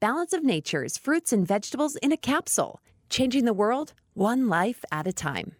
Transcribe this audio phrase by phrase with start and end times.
[0.00, 5.06] Balance of Nature's fruits and vegetables in a capsule, changing the world one life at
[5.06, 5.52] a time.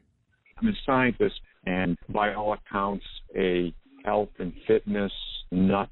[0.57, 3.05] I'm a scientist and, by all accounts,
[3.37, 5.13] a health and fitness
[5.51, 5.91] nut.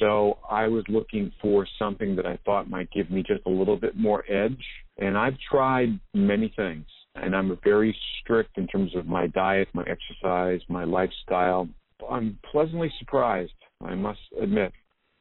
[0.00, 3.76] So I was looking for something that I thought might give me just a little
[3.76, 4.64] bit more edge.
[4.98, 6.86] And I've tried many things.
[7.14, 11.68] And I'm very strict in terms of my diet, my exercise, my lifestyle.
[12.10, 14.72] I'm pleasantly surprised, I must admit.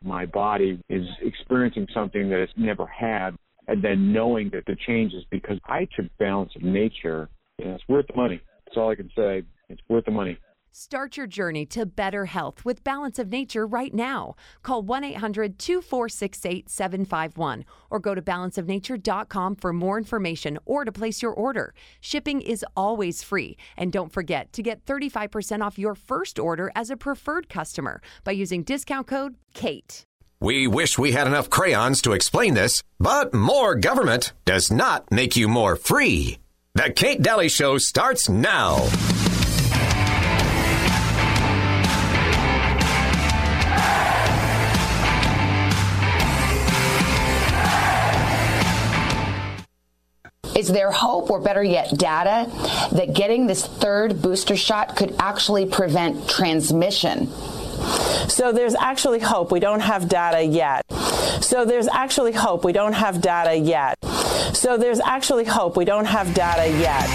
[0.04, 3.32] My body is experiencing something that it's never had.
[3.68, 7.30] And then knowing that the change is because I took balance of nature.
[7.60, 8.42] And it's worth the money.
[8.66, 9.44] That's all I can say.
[9.70, 10.38] It's worth the money.
[10.76, 14.34] Start your journey to better health with Balance of Nature right now.
[14.64, 21.22] Call 1 800 246 8751 or go to balanceofnature.com for more information or to place
[21.22, 21.76] your order.
[22.02, 23.56] Shipping is always free.
[23.78, 28.32] And don't forget to get 35% off your first order as a preferred customer by
[28.32, 30.08] using discount code KATE.
[30.40, 35.38] We wish we had enough crayons to explain this, but more government does not make
[35.38, 36.40] you more free.
[36.74, 38.90] The Kate Dalley Show starts now.
[50.56, 52.50] Is there hope, or better yet, data,
[52.92, 57.28] that getting this third booster shot could actually prevent transmission?
[58.30, 59.52] So there's actually hope.
[59.52, 60.86] We don't have data yet.
[61.42, 62.64] So there's actually hope.
[62.64, 63.98] We don't have data yet.
[64.54, 65.76] So there's actually hope.
[65.76, 67.08] We don't have data yet.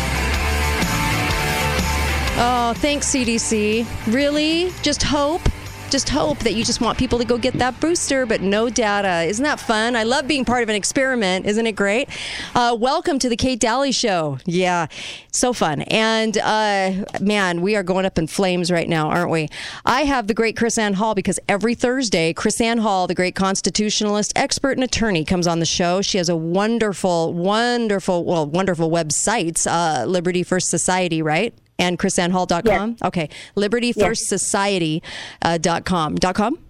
[2.41, 3.87] Oh, thanks, CDC.
[4.13, 4.73] Really?
[4.83, 5.43] Just hope?
[5.91, 9.23] Just hope that you just want people to go get that booster, but no data.
[9.23, 9.97] Isn't that fun?
[9.97, 11.47] I love being part of an experiment.
[11.47, 12.11] Isn't it great?
[12.55, 14.39] Uh, welcome to the Kate Dalley Show.
[14.45, 14.89] Yeah,
[15.33, 15.81] so fun.
[15.83, 19.49] And uh, man, we are going up in flames right now, aren't we?
[19.87, 24.73] I have the great KrisAnne Hall because every Thursday, KrisAnne Hall, the great constitutionalist, expert,
[24.73, 26.03] and attorney, comes on the show.
[26.03, 31.55] She has a wonderful, wonderful, well, wonderful websites, uh, Liberty First Society, right?
[31.79, 32.91] And krisannehall.com?
[32.91, 33.03] Yes.
[33.03, 33.29] Okay.
[33.57, 35.03] LibertyFirstSociety.com.
[35.43, 36.15] Uh, dot com.
[36.17, 36.68] Dot com?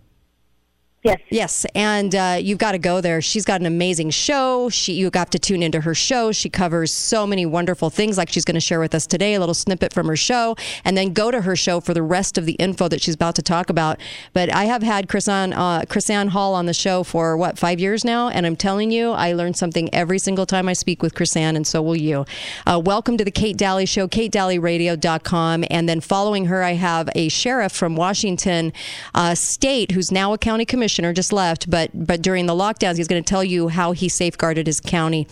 [1.05, 1.21] Yes.
[1.31, 3.23] Yes, and uh, you've got to go there.
[3.23, 4.69] She's got an amazing show.
[4.69, 6.33] She you got to tune into her show.
[6.33, 9.35] She covers so many wonderful things, like she's going to share with us today.
[9.35, 12.37] A little snippet from her show, and then go to her show for the rest
[12.37, 14.01] of the info that she's about to talk about.
[14.33, 18.29] But I have had KrisAnne uh, Hall on the show for what five years now,
[18.29, 21.67] and I'm telling you, I learn something every single time I speak with KrisAnne, and
[21.67, 22.27] so will you.
[22.67, 27.29] Uh, welcome to the Kate Dalley Show, KateDalleyRadio.com, and then following her, I have a
[27.29, 28.73] sheriff from Washington
[29.15, 32.97] uh, State who's now a county commissioner commissioner just left, but but during the lockdowns,
[32.97, 35.29] he's going to tell you how he safeguarded his county.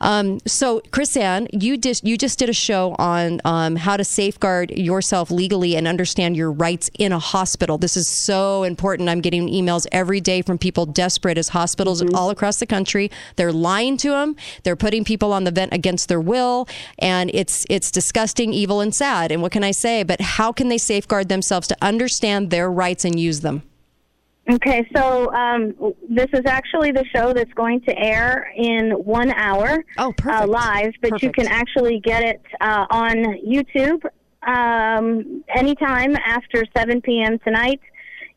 [0.00, 4.70] Um, so, KrisAnne, you just you just did a show on um, how to safeguard
[4.70, 7.78] yourself legally and understand your rights in a hospital.
[7.78, 9.08] This is so important.
[9.08, 12.14] I'm getting emails every day from people desperate as hospitals mm-hmm.
[12.14, 13.10] all across the country.
[13.36, 14.36] They're lying to them.
[14.64, 16.68] They're putting people on the vent against their will,
[16.98, 19.32] and it's it's disgusting, evil, and sad.
[19.32, 20.02] And what can I say?
[20.02, 23.62] But how can they safeguard themselves to understand their rights and use them?
[24.48, 25.74] Okay, so um,
[26.08, 29.84] this is actually the show that's going to air in one hour.
[29.98, 30.14] Oh.
[30.24, 31.22] Uh, live, but perfect.
[31.24, 34.04] you can actually get it uh, on YouTube
[34.46, 37.40] um, anytime after 7 p.m.
[37.40, 37.80] tonight.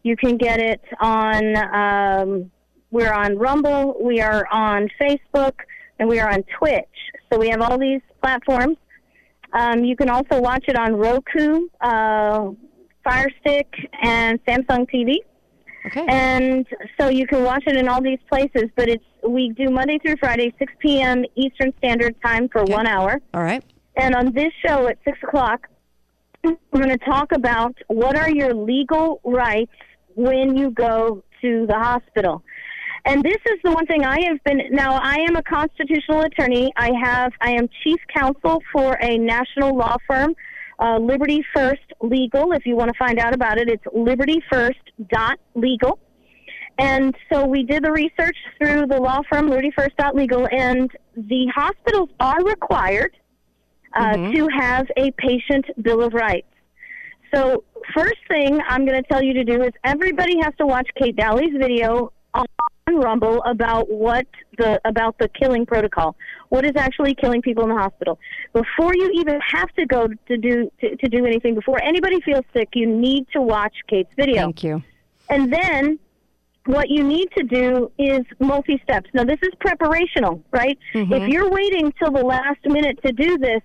[0.02, 2.52] You can get it on, um,
[2.90, 5.54] we're on Rumble, we are on Facebook,
[6.00, 6.86] and we are on Twitch.
[7.32, 8.78] So we have all these platforms.
[9.54, 12.50] Um, you can also watch it on Roku, uh,
[13.04, 13.72] Fire Stick,
[14.02, 15.18] and Samsung TV.
[15.86, 16.06] Okay.
[16.08, 16.66] And
[17.00, 20.16] so you can watch it in all these places, but it's we do Monday through
[20.20, 21.24] Friday, 6 p.m.
[21.36, 22.74] Eastern Standard Time for Okay.
[22.74, 23.20] one hour.
[23.34, 23.64] All right.
[23.96, 25.68] And on this show at 6 o'clock,
[26.44, 29.72] we're going to talk about what are your legal rights
[30.16, 32.44] when you go to the hospital.
[33.06, 36.72] And this is the one thing I have been now I am a constitutional attorney.
[36.76, 40.36] I have I am chief counsel for a national law firm,
[40.80, 42.52] uh, Liberty First Legal.
[42.54, 46.00] If you want to find out about it, it's libertyfirst.legal.
[46.80, 52.42] And so we did the research through the law firm libertyfirst.legal, and the hospitals are
[52.44, 53.16] required
[53.94, 56.48] uh, to have a patient bill of rights.
[57.34, 57.64] So,
[57.96, 61.16] first thing I'm going to tell you to do is everybody has to watch Kate
[61.16, 62.46] Dalley's video on
[62.96, 64.28] Rumble about what
[64.58, 66.16] the about the killing protocol.
[66.50, 68.20] What is actually killing people in the hospital?
[68.54, 72.46] Before you even have to go to do to, to do anything, before anybody feels
[72.54, 74.44] sick, you need to watch Kate's video.
[74.44, 74.84] Thank you.
[75.30, 76.00] And then
[76.66, 79.10] what you need to do is multi steps.
[79.14, 80.78] Now, this is preparational, right?
[80.94, 81.14] Mm-hmm.
[81.14, 83.62] If you're waiting till the last minute to do this,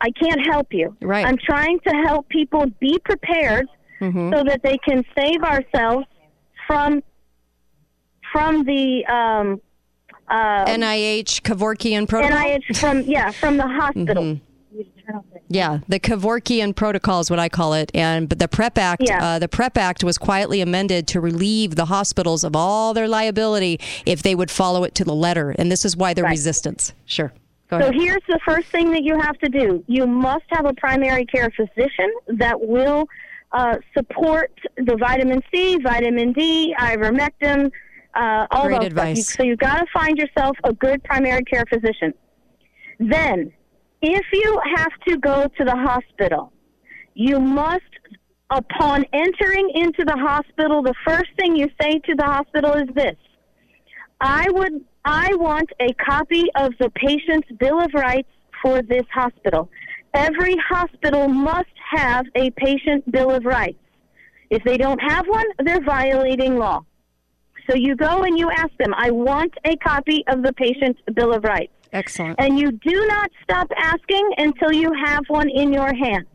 [0.00, 0.96] I can't help you.
[1.00, 1.26] Right.
[1.26, 3.68] I'm trying to help people be prepared
[3.98, 4.30] Mm-hmm.
[4.34, 6.04] so that they can save ourselves
[6.66, 7.02] from
[8.36, 9.60] from the um,
[10.28, 12.36] um, NIH Kevorkian protocol.
[12.38, 14.22] NIH from yeah from the hospital.
[14.24, 14.42] Mm-hmm.
[15.48, 19.24] Yeah, the Kevorkian protocol is what I call it, and but the Prep Act, Yeah.
[19.24, 23.78] uh, the Prep Act was quietly amended to relieve the hospitals of all their liability
[24.04, 26.30] if they would follow it to the letter, and this is why the Right.
[26.30, 26.92] resistance.
[27.06, 27.32] Sure,
[27.70, 29.84] So here's the first thing that you have to do.
[29.86, 33.08] You must have a primary care physician that will
[33.52, 37.70] uh, support the vitamin C, vitamin D, ivermectin,
[38.16, 39.28] uh, all Great those advice.
[39.28, 39.36] stuff.
[39.36, 42.14] So you've got to find yourself a good primary care physician.
[42.98, 43.52] Then,
[44.02, 46.52] if you have to go to the hospital,
[47.14, 47.82] you must,
[48.50, 53.16] upon entering into the hospital, the first thing you say to the hospital is this.
[54.20, 58.28] I would I want a copy of the patient's bill of rights
[58.62, 59.70] for this hospital.
[60.14, 63.78] Every hospital must have a patient bill of rights.
[64.50, 66.84] If they don't have one, they're violating law.
[67.68, 71.32] So you go and you ask them, I want a copy of the patient bill
[71.32, 71.72] of rights.
[71.92, 72.36] Excellent.
[72.38, 76.26] And you do not stop asking until you have one in your hand.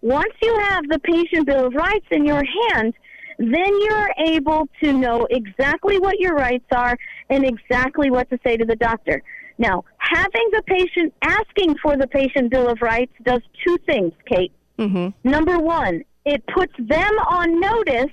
[0.00, 2.94] Once you have the patient bill of rights in your hand,
[3.38, 6.96] then you're able to know exactly what your rights are
[7.28, 9.22] and exactly what to say to the doctor.
[9.58, 14.52] Now, having the patient asking for the patient bill of rights does two things, Kate.
[14.78, 15.28] Mm-hmm.
[15.28, 18.12] Number one, it puts them on notice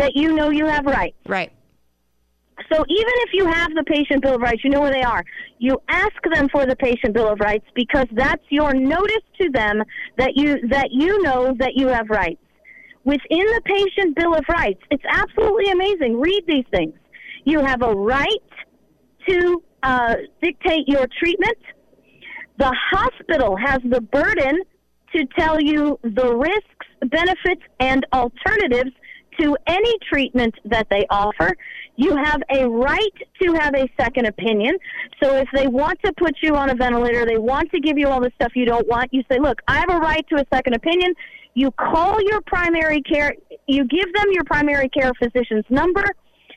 [0.00, 1.16] that you know you have rights.
[1.26, 1.52] Right.
[2.72, 5.24] So even if you have the patient bill of rights, you know where they are.
[5.58, 9.82] You ask them for the patient bill of rights because that's your notice to them
[10.18, 12.40] that you that you know that you have rights.
[13.04, 16.20] Within the patient bill of rights, it's absolutely amazing.
[16.20, 16.94] Read these things.
[17.44, 18.28] You have a right
[19.28, 21.58] to uh, dictate your treatment.
[22.58, 24.60] The hospital has the burden
[25.14, 28.92] to tell you the risks, benefits, and alternatives
[29.40, 31.56] to any treatment that they offer.
[31.96, 34.76] You have a right to have a second opinion.
[35.22, 38.08] So if they want to put you on a ventilator, they want to give you
[38.08, 40.44] all the stuff you don't want, you say, look, I have a right to a
[40.52, 41.14] second opinion.
[41.54, 43.34] You call your primary care,
[43.66, 46.04] you give them your primary care physician's number,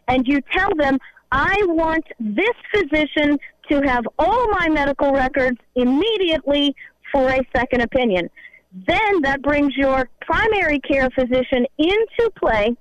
[0.08, 0.98] and you tell them,
[1.32, 3.40] I want this physician
[3.70, 6.76] to have all my medical records immediately
[7.12, 8.30] for a second opinion.
[8.74, 12.76] Then that brings your primary care physician into play,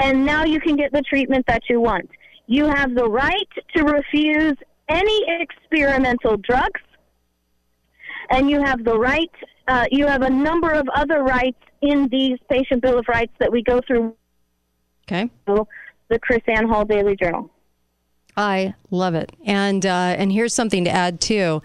[0.00, 2.10] and now you can get the treatment that you want.
[2.46, 4.54] You have the right to refuse
[4.88, 6.80] any experimental drugs,
[8.30, 9.30] and you have the right,
[9.68, 13.50] uh, you have a number of other rights in these patient bill of rights that
[13.50, 14.16] we go through
[15.08, 15.30] Okay.
[15.46, 15.66] the
[16.18, 17.50] KrisAnne Hall Daily Journal.
[18.36, 19.30] I love it.
[19.44, 21.60] And uh, and here's something to add too.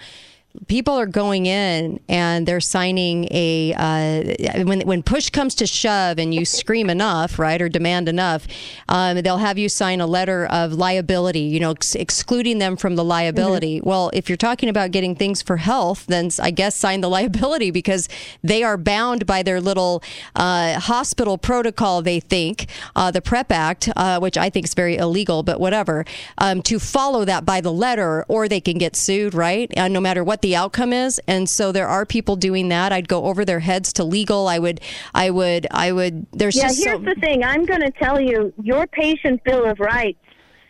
[0.68, 6.18] People are going in and they're signing a uh, when when push comes to shove
[6.18, 8.48] and you scream enough, right, or demand enough,
[8.90, 11.42] um, they'll have you sign a letter of liability.
[11.42, 13.82] You know, ex- excluding them from the liability.
[13.82, 17.72] Well, if you're talking about getting things for health, then I guess sign the liability
[17.72, 18.10] because
[18.44, 20.04] they are bound by their little
[20.36, 22.02] uh, hospital protocol.
[22.02, 26.06] They think uh, the Prep Act, uh, which I think is very illegal, but whatever,
[26.38, 29.72] um, to follow that by the letter, or they can get sued, right?
[29.78, 31.20] Uh, no matter what the outcome is.
[31.28, 32.92] And so there are people doing that.
[32.94, 34.48] I'd go over their heads to legal.
[34.48, 34.80] I would,
[35.14, 36.26] I would, I would.
[36.32, 37.44] There's Yeah, just here's so, the thing.
[37.44, 40.20] I'm going to tell you, your patient bill of rights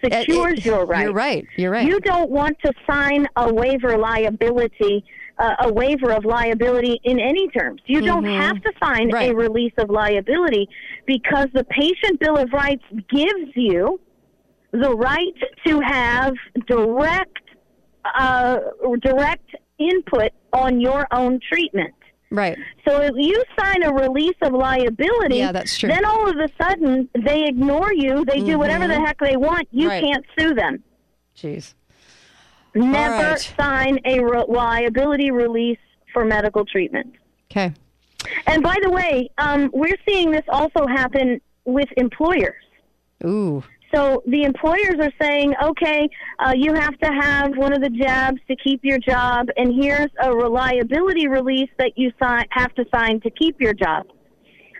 [0.04, 1.04] Uh, it- secures your rights.
[1.04, 1.48] You're right.
[1.58, 1.88] You're right.
[1.88, 5.04] You don't want to sign a waiver liability,
[5.40, 7.82] uh, a waiver of liability in any terms.
[7.86, 9.14] You don't have to sign Mm-hmm.
[9.14, 9.32] Right.
[9.32, 10.68] a release of liability
[11.06, 14.00] because the patient bill of rights gives you
[14.72, 15.34] the right
[15.66, 16.34] to have
[16.68, 17.38] direct,
[18.20, 18.58] uh,
[19.02, 21.94] direct input on your own treatment.
[22.32, 22.58] right.
[22.88, 25.90] So if you sign a release of liability, Yeah, that's true.
[25.90, 28.26] then all of a sudden they ignore you.
[28.26, 29.68] They do whatever the heck they want.
[29.72, 29.90] You Mm-hmm.
[29.90, 30.04] Right.
[30.04, 30.84] can't sue them.
[31.38, 31.74] Jeez.
[32.76, 33.54] Never right.
[33.60, 35.80] sign a re- liability release
[36.14, 37.14] for medical treatment.
[37.52, 37.74] Okay.
[38.46, 42.54] And by the way, um, we're seeing this also happen with employers.
[43.26, 43.64] Ooh.
[43.94, 48.40] So the employers are saying, okay, uh, you have to have one of the jabs
[48.50, 53.30] to keep your job, and here's a reliability release that you have to sign to
[53.32, 54.08] keep your job.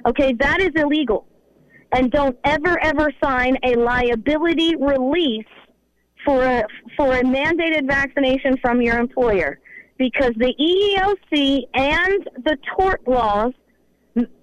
[0.06, 1.26] Okay, that is illegal.
[1.94, 5.46] And don't ever, ever sign a liability release
[6.26, 6.64] for a,
[6.98, 9.60] for a mandated vaccination from your employer
[9.98, 13.54] because the EEOC and the tort laws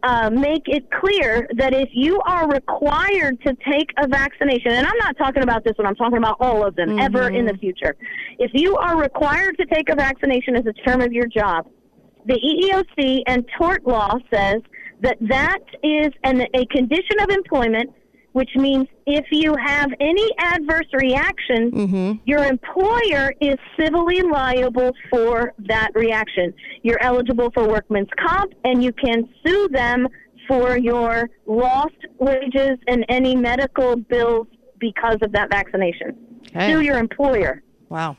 [0.02, 4.98] uh, make it clear that if you are required to take a vaccination, and I'm
[4.98, 7.96] not talking about this one, I'm talking about all of them ever in the future.
[8.38, 11.68] If you are required to take a vaccination as a term of your job,
[12.26, 14.62] the EEOC and tort law says
[15.00, 17.90] that that is an, a condition of employment
[18.34, 22.12] which means if you have any adverse reaction, Mm-hmm.
[22.24, 26.52] your employer is civilly liable for that reaction.
[26.82, 30.08] You're eligible for workman's comp, and you can sue them
[30.48, 34.46] for your lost wages and any medical bills
[34.78, 36.16] because of that vaccination.
[36.48, 36.72] Okay.
[36.72, 37.62] Sue your employer.
[37.88, 38.16] Wow.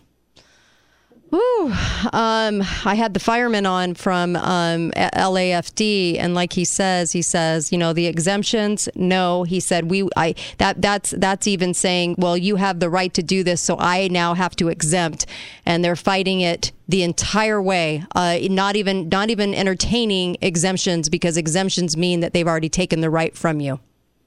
[2.14, 7.72] Um, I had the fireman on from um, LAFD, and like he says, he says,
[7.72, 8.88] you know, the exemptions.
[8.96, 10.08] No, he said we.
[10.16, 13.78] I that that's that's even saying, well, you have the right to do this, so
[13.80, 15.26] I now have to exempt,
[15.66, 18.04] and they're fighting it the entire way.
[18.14, 23.10] Uh, not even not even entertaining exemptions because exemptions mean that they've already taken the
[23.10, 23.80] right from you.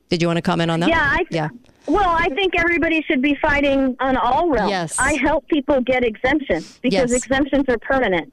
[0.09, 0.89] Did you want to comment on that?
[0.89, 1.49] Yeah, I, yeah.
[1.89, 4.71] Well, I think everybody should be fighting on all realms.
[4.71, 4.97] Yes.
[4.99, 7.25] I help people get exemptions because Yes.
[7.25, 8.33] exemptions are permanent,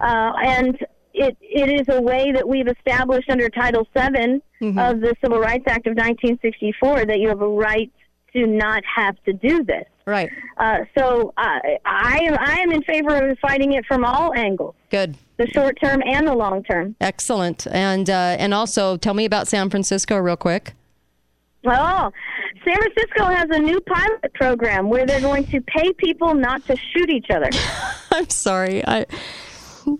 [0.00, 0.78] uh, and
[1.14, 4.78] it it is a way that we've established under Title VII Mm-hmm.
[4.78, 7.92] of the Civil Rights Act of 1964 that you have a right
[8.32, 9.84] to not have to do this.
[10.06, 10.30] Right.
[10.56, 14.74] Uh, so I I am I am in favor of fighting it from all angles,
[14.90, 15.16] Good.
[15.36, 16.96] the short term and the long term.
[17.02, 17.66] Excellent.
[17.70, 20.72] And uh, and also tell me about San Francisco real quick.
[21.66, 22.12] Oh,
[22.64, 26.76] San Francisco has a new pilot program where they're going to pay people not to
[26.76, 27.48] shoot each other.
[28.12, 28.84] I'm sorry.
[28.86, 29.06] I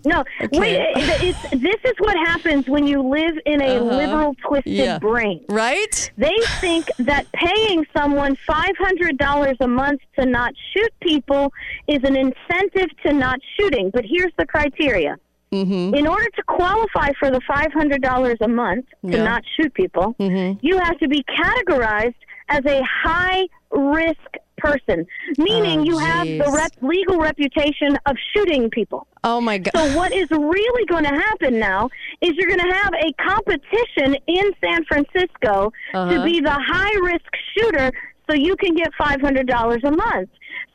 [0.04, 4.84] No, wait, it's, this is what happens when you live in a liberal, twisted Uh-huh.
[4.84, 4.98] Yeah.
[4.98, 5.44] brain.
[5.48, 6.10] right?
[6.18, 11.52] They think that paying someone $500 a month to not shoot people
[11.86, 13.90] is an incentive to not shooting.
[13.92, 15.16] But here's the criteria.
[15.52, 15.94] Mm-hmm.
[15.94, 19.22] In order to qualify for the $500 a month to Yeah.
[19.24, 20.58] not shoot people, Mm-hmm.
[20.66, 22.14] you have to be categorized
[22.48, 24.20] as a high risk
[24.58, 29.06] person, meaning Oh, you have the rep- legal reputation of shooting people.
[29.22, 29.72] Oh my God.
[29.76, 31.90] So what is really going to happen now
[32.22, 36.24] is you're going to have a competition in San Francisco to Uh-huh.
[36.24, 37.90] be the high risk shooter
[38.28, 40.30] so you can get $500 a month.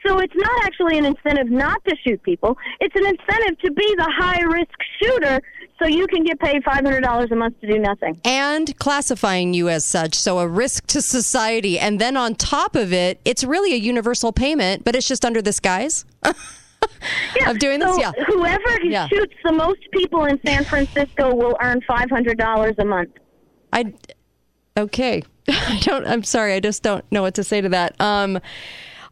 [0.06, 2.58] So it's not actually an incentive not to shoot people.
[2.80, 5.40] It's an incentive to be the high risk shooter
[5.82, 8.20] so you can get paid $500 a month to do nothing.
[8.24, 11.80] and classifying you as such, so a risk to society.
[11.80, 15.42] And then on top of it, it's really a universal payment, but it's just under
[15.42, 16.06] this guise
[17.48, 17.96] of doing this.
[17.96, 18.12] So Yeah.
[18.28, 19.08] whoever Yeah.
[19.08, 23.10] shoots the most people in San Francisco will earn $500 a month.
[23.74, 23.94] I
[24.78, 25.24] okay.
[25.48, 26.06] I don't.
[26.06, 26.54] I'm sorry.
[26.54, 28.00] I just don't know what to say to that.
[28.00, 28.40] Um.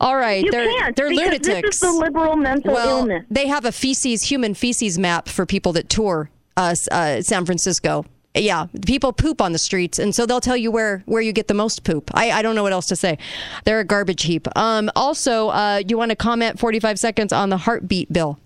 [0.02, 0.44] All right.
[0.46, 1.48] You they're can't they're lunatics.
[1.62, 3.26] this is the liberal mental well, illness.
[3.30, 8.06] they have a feces, human feces map for people that tour uh, uh, San Francisco.
[8.36, 11.48] Yeah, people poop on the streets, and so they'll tell you where where you get
[11.48, 12.12] the most poop.
[12.14, 13.18] I, I don't know what else to say.
[13.66, 14.48] They're a garbage heap.
[14.56, 18.40] Um, also, uh, you want to comment 45 seconds on the heartbeat bill?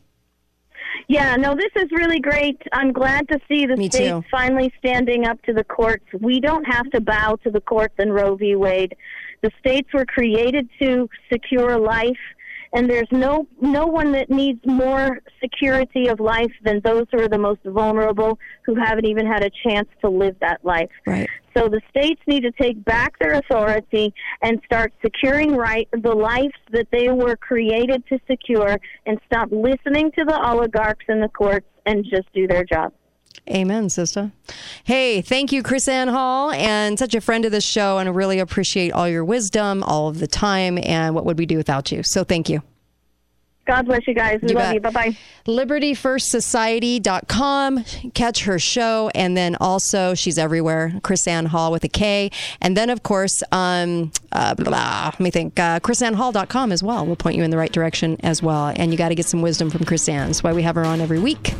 [1.10, 2.62] Yeah, no, this is really great.
[2.72, 4.24] I'm glad to see the Me states too.
[4.32, 6.06] finally standing up to the courts.
[6.22, 8.56] We don't have to bow to the courts in Roe v.
[8.56, 8.96] Wade.
[9.42, 12.18] The states were created to secure life,
[12.74, 17.30] and there's no no one that needs more security of life than those who are
[17.30, 20.90] the most vulnerable, who haven't even had a chance to live that life.
[21.06, 21.30] Right.
[21.56, 26.56] So the states need to take back their authority and start securing right the lives
[26.72, 31.68] that they were created to secure and stop listening to the oligarchs in the courts
[31.86, 32.92] and just do their job.
[33.50, 34.32] Amen, sister.
[34.86, 38.40] Hey, thank you, KrisAnne Hall, and such a friend of the show, and I really
[38.40, 42.04] appreciate all your wisdom, all of the time, and what would we do without you?
[42.04, 42.62] So thank you.
[43.66, 44.40] God bless you guys.
[44.42, 44.74] We You love bet.
[44.76, 44.82] you.
[44.82, 45.18] Bye bye.
[45.48, 47.84] LibertyFirstSociety.com.
[48.14, 49.10] Catch her show.
[49.16, 50.92] And then also, she's everywhere.
[51.02, 52.30] KrisAnne Hall with a K.
[52.60, 57.06] And then, of course, um, uh, blah, blah, let me think, uh, KrisAnneHall.com as well.
[57.06, 58.74] We'll point you in the right direction as well.
[58.76, 60.26] And you got to get some wisdom from KrisAnne.
[60.28, 61.54] That's why we have her on every week.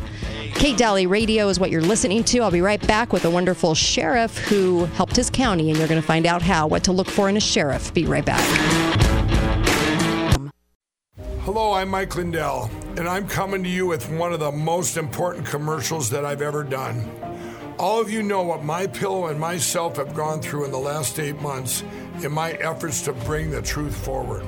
[0.54, 2.40] Kate Dalley Radio is what you're listening to.
[2.40, 6.00] I'll be right back with a wonderful sheriff who helped his county, and you're going
[6.00, 7.92] to find out how, what to look for in a sheriff.
[7.92, 8.40] Be right back.
[11.42, 15.44] Hello, I'm Mike Lindell, and I'm coming to you with one of the most important
[15.44, 17.10] commercials that I've ever done.
[17.78, 21.18] All of you know what my pillow and myself have gone through in the last
[21.18, 21.84] eight months
[22.22, 24.46] in my efforts to bring the truth forward.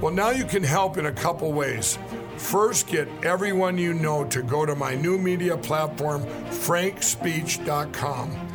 [0.00, 1.98] Well, now you can help in a couple ways.
[2.36, 8.48] First, get everyone you know to go to my new media platform, frankspeech.com.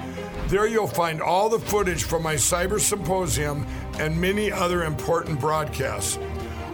[0.48, 3.68] There you'll find all the footage from my cyber symposium
[4.00, 6.18] and many other important broadcasts.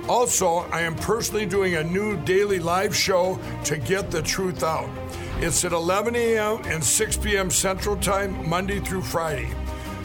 [0.07, 4.89] Also, I am personally doing a new daily live show to get the truth out.
[5.37, 6.61] It's at 11 a.m.
[6.65, 7.49] and 6 p.m.
[7.49, 9.49] Central Time, Monday through Friday.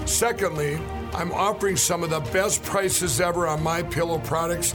[0.06, 0.78] Secondly,
[1.12, 4.74] I'm offering some of the best prices ever on my pillow products,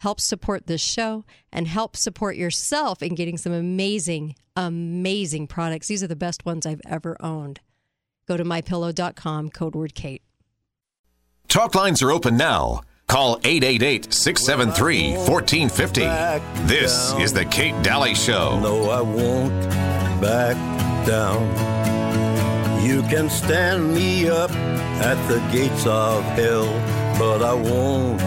[0.00, 5.88] help support this show, and help support yourself in getting some amazing, amazing products.
[5.88, 7.60] These are the best ones I've ever owned.
[8.26, 10.22] Go to mypillow.com, code word KATE.
[11.48, 12.82] Talk lines are open now.
[13.08, 16.00] Call 888 673 1450.
[16.66, 18.60] This is The Kate Dalley Show.
[18.60, 19.50] No, I won't
[20.20, 20.56] back
[21.06, 21.42] down.
[22.86, 26.66] You can stand me up at the gates of hell,
[27.18, 28.18] but I won't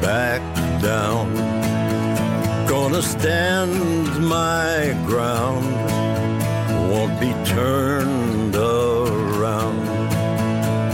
[0.00, 0.40] back
[0.82, 1.34] down.
[2.66, 3.72] Gonna stand
[4.26, 5.66] my ground,
[6.90, 9.88] won't be turned around.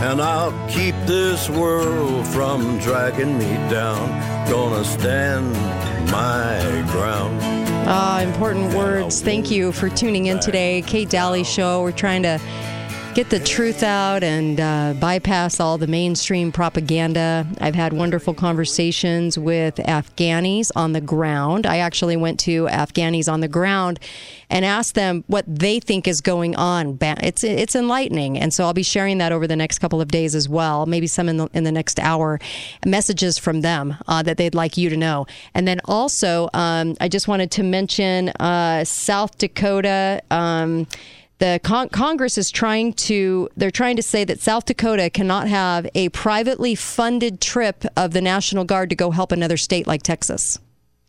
[0.02, 4.08] And I'll keep this world from dragging me down.
[4.48, 5.52] Gonna stand
[6.10, 7.40] my ground.
[7.88, 9.20] Ah, important words.
[9.20, 10.82] Thank you for tuning in today.
[10.82, 11.82] Kate Dalley Show.
[11.82, 12.40] We're trying to
[13.16, 17.46] get the truth out and uh, bypass all the mainstream propaganda.
[17.62, 21.64] I've had wonderful conversations with Afghanis on the ground.
[21.64, 24.00] I actually went to Afghanis on the ground
[24.50, 26.98] and asked them what they think is going on.
[27.00, 30.34] It's it's enlightening, and so I'll be sharing that over the next couple of days
[30.34, 30.84] as well.
[30.84, 32.38] Maybe some in the in the next hour.
[32.84, 37.08] Messages from them uh, that they'd like you to know, and then also um, I
[37.08, 40.20] just wanted to mention uh, South Dakota.
[40.30, 40.86] Um,
[41.38, 45.86] the con- Congress is trying to they're trying to say that South Dakota cannot have
[45.94, 50.58] a privately funded trip of the National Guard to go help another state like Texas,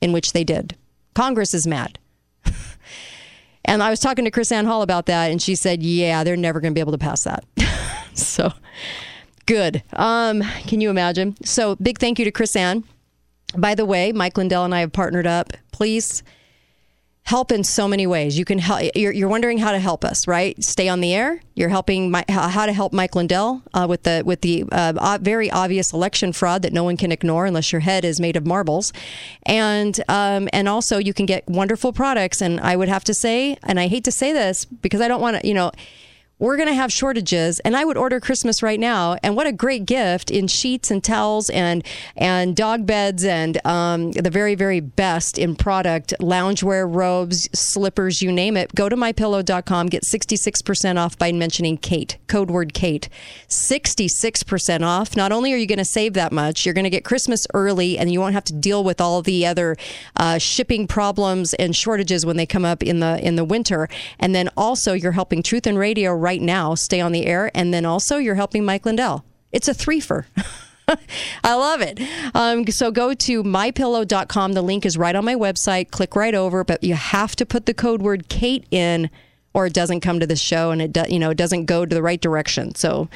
[0.01, 0.75] in which they did.
[1.13, 1.97] Congress is mad.
[3.65, 6.59] and I was talking to KrisAnne Hall about that, and she said, "Yeah, they're never
[6.59, 7.45] going to be able to pass that."
[8.13, 8.51] so
[9.45, 9.81] good.
[9.93, 11.37] Um, can you imagine?
[11.43, 12.83] So big thank you to KrisAnne.
[13.55, 15.53] By the way, Mike Lindell and I have partnered up.
[15.71, 16.21] Please
[17.27, 18.39] help in so many ways.
[18.39, 18.81] You can help.
[18.95, 20.63] You're, you're wondering how to help us, right?
[20.63, 21.41] Stay on the air.
[21.55, 25.51] You're helping my, how to help Mike Lindell uh, with the with the uh, very
[25.51, 28.93] obvious election fraud that no one can ignore unless your head is made of marbles,
[29.45, 32.41] and um, and also you can get wonderful products.
[32.41, 35.21] And I would have to say, and I hate to say this because I don't
[35.21, 35.71] want to, you know
[36.39, 39.15] we're going to have shortages and i would order christmas right now.
[39.23, 41.81] And what a great gift in sheets and towels and
[42.17, 48.31] and dog beds and um, the very very best in product loungewear robes slippers you
[48.31, 48.75] name it.
[48.75, 53.07] Go to mypillow.com get 66% off by mentioning kate code word kate.
[53.47, 55.15] 66% off.
[55.15, 57.97] Not only are you going to save that much you're going to get christmas early
[57.97, 59.77] and you won't have to deal with all the other
[60.17, 63.87] uh, shipping problems and shortages when they come up in the in the winter.
[64.19, 67.73] And then also you're helping truth and radio right now stay on the air and
[67.73, 70.25] then also you're helping mike lindell it's a threefer
[71.43, 71.99] I love it.
[72.33, 74.53] Um, so go to mypillow.com.
[74.53, 75.91] The link is right on my website.
[75.91, 79.09] Click right over, but you have to put the code word Kate in,
[79.53, 81.85] or it doesn't come to the show and it do, you know it doesn't go
[81.85, 82.73] to the right direction.
[82.75, 83.09] So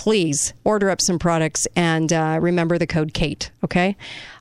[0.00, 3.94] please order up some products and uh, remember the code Kate, okay?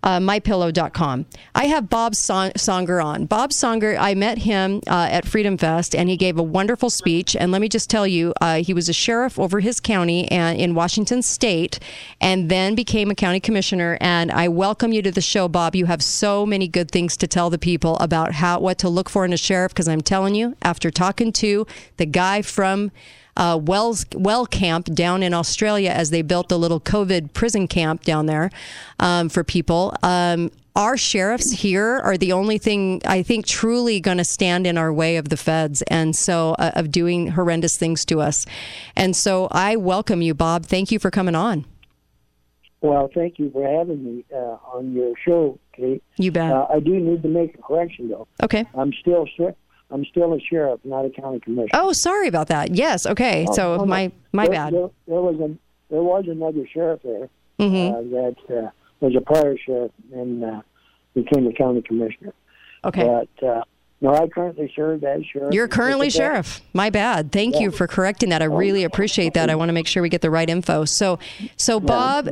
[0.03, 1.25] Uh, mypillow.com.
[1.53, 3.25] I have Bob Son- Songer on.
[3.25, 7.35] Bob Songer, I met him uh, at Freedom Fest and he gave a wonderful speech.
[7.35, 10.57] And let me just tell you, uh, he was a sheriff over his county and
[10.57, 11.77] in Washington State
[12.21, 13.97] and then became a county commissioner.
[13.99, 15.75] And I welcome you to the show, Bob.
[15.75, 19.09] You have so many good things to tell the people about how what to look
[19.09, 21.67] for in a sheriff because I'm telling you, after talking to
[21.97, 22.93] the guy from
[23.39, 28.03] uh, Wells Well Camp down in Australia as they built the little COVID prison camp
[28.03, 28.51] down there
[28.99, 29.95] um, for people.
[30.03, 34.77] Um, our sheriffs here are the only thing I think truly going to stand in
[34.77, 38.45] our way of the feds and so uh, of doing horrendous things to us.
[38.95, 40.65] And so I welcome you, Bob.
[40.65, 41.65] Thank you for coming on.
[42.81, 46.01] Well, thank you for having me uh, on your show, Kate.
[46.17, 46.51] You bet.
[46.51, 48.27] Uh, I do need to make a correction, though.
[48.41, 48.65] Okay.
[48.73, 49.55] I'm still sher-
[49.91, 51.69] I'm still a sheriff, not a county commissioner.
[51.73, 52.75] Oh, sorry about that.
[52.75, 53.05] Yes.
[53.05, 53.45] Okay.
[53.49, 54.73] Oh, so no, my my there, bad.
[54.73, 55.55] There, there was a
[55.89, 57.91] there was another sheriff there Mhm.
[57.91, 58.01] uh,
[58.47, 60.61] that uh, was a prior sheriff and uh,
[61.15, 62.33] became a county commissioner.
[62.85, 63.03] Okay.
[63.03, 63.63] But uh,
[64.01, 65.53] no, I currently serve as sheriff.
[65.53, 66.61] You're currently sheriff.
[66.73, 67.31] My bad.
[67.33, 68.41] Thank you for correcting that.
[68.41, 69.49] I really appreciate that.
[69.49, 70.85] I want to make sure we get the right info.
[70.85, 71.19] So,
[71.57, 72.29] so Bob,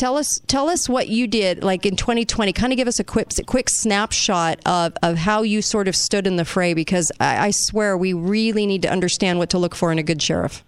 [0.00, 2.52] tell us tell us what you did like in 2020.
[2.54, 6.26] Kind of give us a quick quick snapshot of of how you sort of stood
[6.26, 9.74] in the fray because I, I swear we really need to understand what to look
[9.74, 10.64] for in a good sheriff.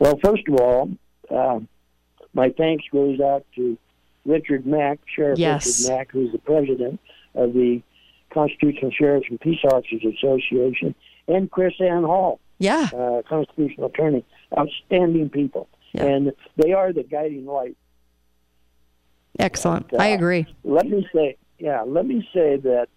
[0.00, 0.90] Well, first of all,
[1.30, 1.60] uh,
[2.34, 3.78] my thanks goes out to
[4.26, 5.80] Richard Mack, Sheriff Yes.
[5.82, 6.98] Richard Mack, who's the president
[7.34, 7.80] of the
[8.32, 10.94] Constitutional Sheriffs and Peace Officers Association,
[11.28, 12.88] and KrisAnne Hall, Yeah.
[12.94, 14.24] uh, constitutional attorney,
[14.56, 16.04] outstanding people, Yeah.
[16.06, 17.76] and they are the guiding light.
[19.40, 19.92] Excellent.
[19.98, 20.46] I agree.
[20.64, 22.88] Let me say, yeah, let me say that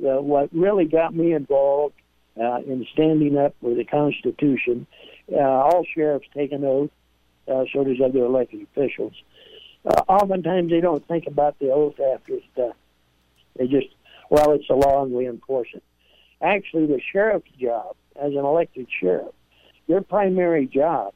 [0.00, 1.94] uh, what really got me involved
[2.40, 4.86] uh, in standing up for the Constitution,
[5.32, 6.90] uh, all sheriffs take an oath,
[7.48, 9.12] uh, so does other elected officials.
[9.84, 12.72] Uh, oftentimes they don't think about the oath after it's done.
[13.56, 13.88] They just,
[14.28, 15.82] well, it's a law and we enforce it.
[16.40, 19.34] Actually, the sheriff's job, as an elected sheriff,
[19.86, 21.12] your primary job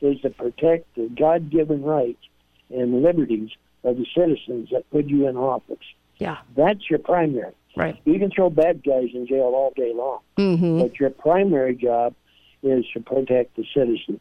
[0.00, 2.22] is to protect the God given rights
[2.70, 3.50] and liberties
[3.86, 5.78] of the citizens that put you in office.
[6.18, 6.38] Yeah.
[6.56, 7.52] That's your primary.
[7.76, 7.96] Right.
[8.04, 10.80] You can throw bad guys in jail all day long, Mm-hmm.
[10.80, 12.14] but your primary job
[12.62, 14.20] is to protect the citizens.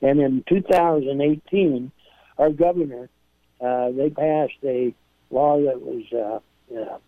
[0.00, 1.90] And in 2018,
[2.38, 3.08] our governor,
[3.60, 4.94] uh, they passed a
[5.30, 6.98] law that was uh, uh,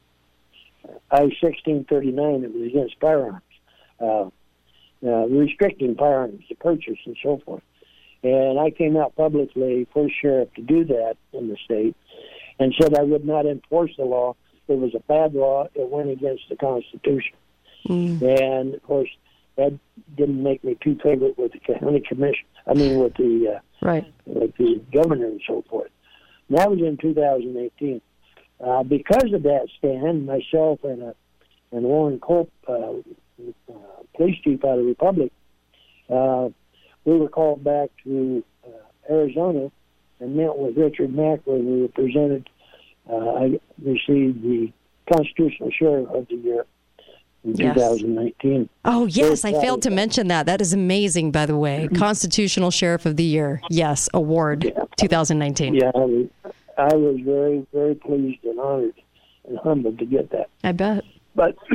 [1.11, 2.45] I 1639.
[2.45, 3.41] It was against firearms,
[4.01, 4.29] uh,
[5.07, 7.63] uh, restricting firearms, the purchase, and so forth.
[8.25, 11.95] And I came out publicly, first sheriff to do that in the state,
[12.59, 14.35] and said I would not enforce the law.
[14.67, 15.69] It was a bad law.
[15.75, 17.37] It went against the Constitution.
[18.23, 19.11] And of course,
[19.57, 19.79] that
[20.17, 22.47] didn't make me too favorite with the county commission.
[22.67, 24.11] I mean, with the uh, Right.
[24.25, 25.91] with the governor and so forth.
[26.49, 28.01] And that was in 2018.
[28.65, 31.13] Uh, because of that stand, myself and uh,
[31.73, 33.73] and Loren Culp, uh, uh,
[34.17, 35.31] police chief out of Republic,
[36.09, 36.49] uh,
[37.05, 39.71] we were called back to uh, Arizona
[40.21, 42.49] and met with Richard Mack, where we were presented.
[43.11, 44.73] Uh, I received the
[45.13, 46.65] Constitutional Sheriff of the Year
[47.45, 47.75] in Yes.
[47.75, 48.69] 2019.
[48.87, 49.43] Oh, yes.
[49.43, 50.47] Very I failed to mention that.
[50.47, 51.89] That is amazing, by the way.
[51.95, 53.61] Constitutional Sheriff of the Year.
[53.69, 54.09] Yes.
[54.15, 55.75] Award 2019.
[55.75, 56.27] Yeah, I was,
[56.79, 58.95] I was very, very pleased and honored
[59.47, 60.49] and humbled to get that.
[60.63, 61.05] I bet.
[61.35, 61.59] But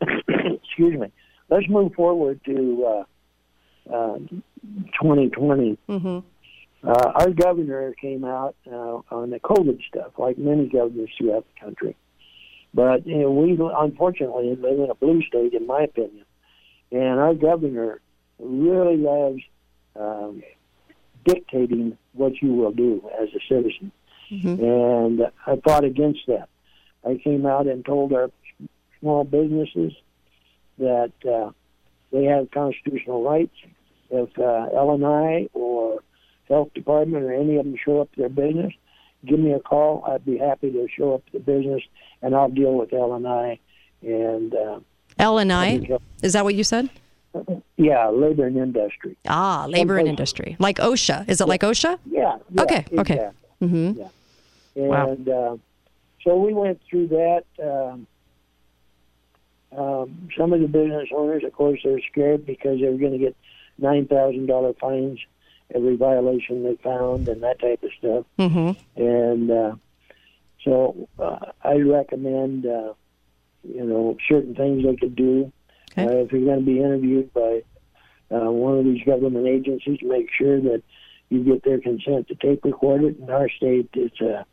[0.00, 1.12] excuse me.
[1.50, 3.04] Let's move forward to uh,
[3.88, 4.18] uh,
[5.00, 5.78] 2020.
[5.88, 6.18] Mm-hmm.
[6.82, 11.60] Uh, our governor came out uh, on the COVID stuff, like many governors throughout the
[11.64, 11.96] country.
[12.72, 16.24] But you know, we unfortunately live in a blue state, in my opinion,
[16.90, 18.00] and our governor
[18.38, 19.42] really loves
[19.96, 20.42] um,
[21.24, 23.92] dictating what you will do as a citizen.
[24.30, 26.48] And I fought against that.
[27.04, 28.30] I came out and told our
[29.00, 29.92] small businesses
[30.78, 31.50] that uh,
[32.12, 33.54] they have constitutional rights.
[34.10, 36.00] If uh, LNI or
[36.48, 38.72] health department or any of them show up to their business,
[39.24, 40.04] give me a call.
[40.06, 41.82] I'd be happy to show up to the business,
[42.22, 43.58] and I'll deal with LNI.
[44.02, 44.80] And uh,
[45.18, 45.80] L and I.
[46.22, 46.90] Is that what you said?
[47.76, 49.16] yeah, labor and industry.
[49.28, 50.56] Ah, labor and industry.
[50.58, 51.28] Like OSHA.
[51.28, 51.98] Is it like OSHA?
[52.06, 52.38] Yeah.
[52.50, 53.30] yeah Okay, okay.
[53.62, 54.00] Mm-hmm.
[54.00, 54.08] Yeah.
[54.74, 55.10] Wow.
[55.10, 55.56] And uh,
[56.24, 57.44] so we went through that.
[57.62, 58.06] Um,
[59.76, 63.12] um, some of the business owners, of course, they were scared because they were going
[63.12, 63.36] to get
[63.78, 65.18] nine thousand dollar fines
[65.74, 68.24] every violation they found and that type of stuff.
[68.38, 69.00] Mm-hmm.
[69.00, 69.74] And uh,
[70.64, 72.94] so uh, I recommend, uh,
[73.62, 75.52] you know, certain things they could do.
[75.92, 76.04] Okay.
[76.04, 77.62] Uh, if you're going to be interviewed by
[78.30, 80.82] uh, one of these government agencies, make sure that
[81.28, 83.18] you get their consent to tape record it.
[83.18, 84.44] In our state, it's a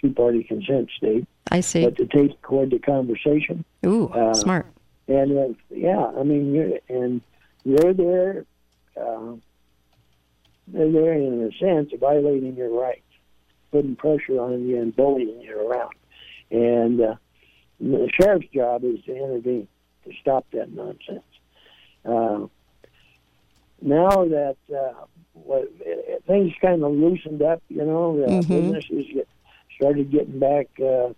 [0.00, 1.84] two-party consent state, I see.
[1.84, 3.64] but to tape record the conversation.
[3.84, 4.66] Ooh, uh, smart.
[5.08, 7.20] And if, yeah, I mean, you're, and
[7.66, 8.44] they're there,
[8.96, 9.32] uh,
[10.68, 13.02] they're there in a sense violating your rights,
[13.70, 15.94] putting pressure on you and bullying you around.
[16.50, 17.14] And uh,
[17.80, 19.68] the sheriff's job is to intervene
[20.04, 21.24] to stop that nonsense.
[22.04, 22.46] Uh,
[23.80, 25.68] now that uh, what,
[26.26, 28.48] things kind of loosened up, you know, the Mhm.
[28.48, 29.28] businesses get,
[29.76, 31.12] started getting back uh,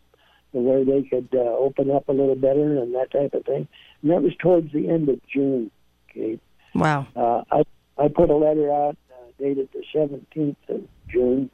[0.63, 3.67] where they could uh, open up a little better and that type of thing.
[4.03, 5.71] And that was towards the end of June.
[6.11, 6.39] Okay,
[6.75, 7.07] Wow.
[7.17, 7.63] uh, I
[7.99, 11.51] I put a letter out uh, dated the 17th of June,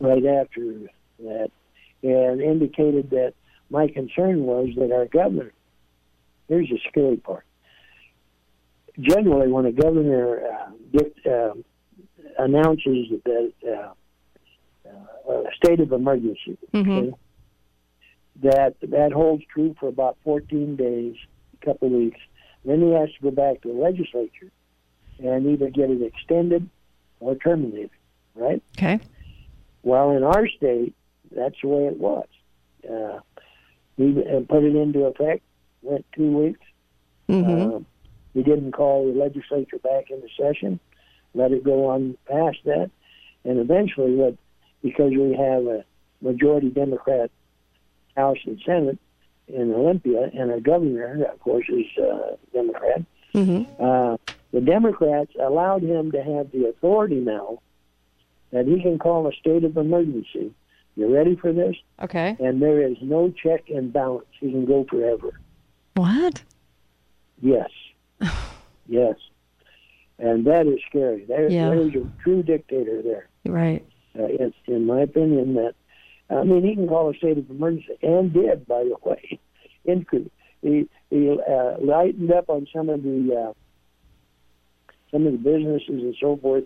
[0.00, 0.80] right after
[1.20, 1.50] that,
[2.02, 3.34] and indicated that
[3.70, 5.52] my concern was that our governor.
[6.48, 7.44] Here's the scary part.
[9.00, 11.52] Generally, when a governor uh, dic- uh,
[12.38, 17.12] announces that uh, uh, a state of emergency, Mhm.
[18.42, 21.16] That that holds true for about 14 days,
[21.60, 22.20] a couple weeks.
[22.64, 24.50] Then he has to go back to the legislature
[25.18, 26.68] and either get it extended
[27.20, 27.90] or terminated,
[28.34, 28.62] right?
[28.76, 29.00] Okay.
[29.82, 30.94] Well, in our state,
[31.34, 32.26] that's the way it was.
[32.88, 33.20] Uh,
[33.96, 35.42] we uh, put it into effect,
[35.82, 36.60] went two weeks.
[37.28, 37.74] Mm-hmm.
[37.74, 37.86] Um,
[38.34, 40.78] we didn't call the legislature back into session,
[41.34, 42.90] let it go on past that,
[43.44, 44.36] and eventually, what
[44.82, 45.84] because we have a
[46.22, 47.30] majority Democrat
[48.18, 48.98] House and Senate
[49.46, 53.02] in Olympia, and our governor, of course, is uh, Democrat,
[53.78, 54.16] Uh,
[54.52, 57.60] the Democrats allowed him to have the authority now
[58.50, 60.52] that he can call a state of emergency.
[60.96, 61.76] You ready for this?
[62.02, 62.36] Okay.
[62.40, 64.26] And there is no check and balance.
[64.40, 65.38] He can go forever.
[65.94, 66.42] What?
[67.40, 67.70] Yes.
[68.88, 69.14] yes.
[70.18, 71.24] And that is scary.
[71.26, 71.70] There, Yeah.
[71.70, 73.28] There's a true dictator there.
[73.46, 73.84] Right.
[74.18, 75.74] Uh, it's, in my opinion, that
[76.30, 79.38] I mean, he can call a state of emergency, and did, by the way.
[79.88, 80.30] Incre-
[80.62, 83.52] He he uh, lightened up on some of the uh,
[85.10, 86.64] some of the businesses and so forth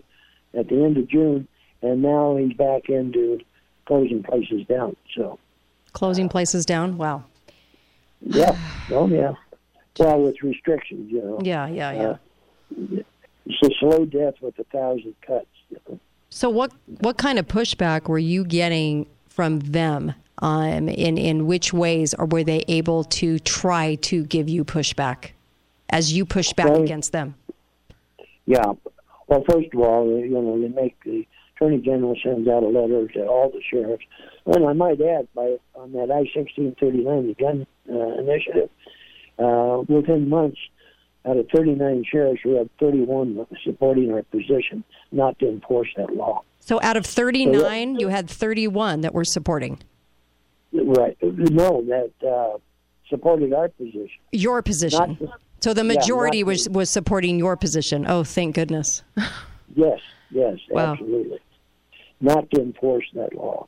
[0.53, 1.47] at the end of June,
[1.81, 3.39] and now he's back into
[3.85, 4.95] closing places down.
[5.15, 5.39] So,
[5.93, 6.97] Closing places down.
[6.97, 7.23] Wow.
[8.21, 8.57] yeah,
[8.91, 9.33] oh yeah.
[9.99, 11.39] Well, with restrictions, you know.
[11.43, 12.01] Yeah, yeah, yeah.
[12.09, 13.03] Uh,
[13.45, 15.45] it's a slow death with a thousand cuts.
[15.69, 15.99] You know?
[16.29, 20.13] So what what kind of pushback were you getting from them?
[20.41, 25.31] Um, in in which ways or were they able to try to give you pushback
[25.89, 27.35] as you push back Well- against them?
[28.45, 28.73] Yeah.
[29.27, 33.07] Well, first of all, you know, they make the attorney general sends out a letter
[33.07, 34.03] to all the sheriffs,
[34.45, 38.69] and I might add, by on that I sixteen thirty nine, the gun uh, initiative,
[39.39, 40.59] uh, within months,
[41.25, 45.89] out of thirty nine sheriffs, we had thirty one supporting our position not to enforce
[45.95, 46.43] that law.
[46.65, 49.79] So out of 39, you had 31 that were supporting
[50.71, 51.15] Right?
[51.21, 52.57] No, that uh,
[53.09, 54.09] supported our position.
[54.31, 55.17] your position.
[55.19, 58.05] Not- so the majority not- was was supporting your position.
[58.07, 59.03] Oh, thank goodness.
[59.75, 59.99] Yes,
[60.29, 60.91] yes, Wow.
[60.91, 61.39] absolutely.
[62.21, 63.65] Not to enforce that law.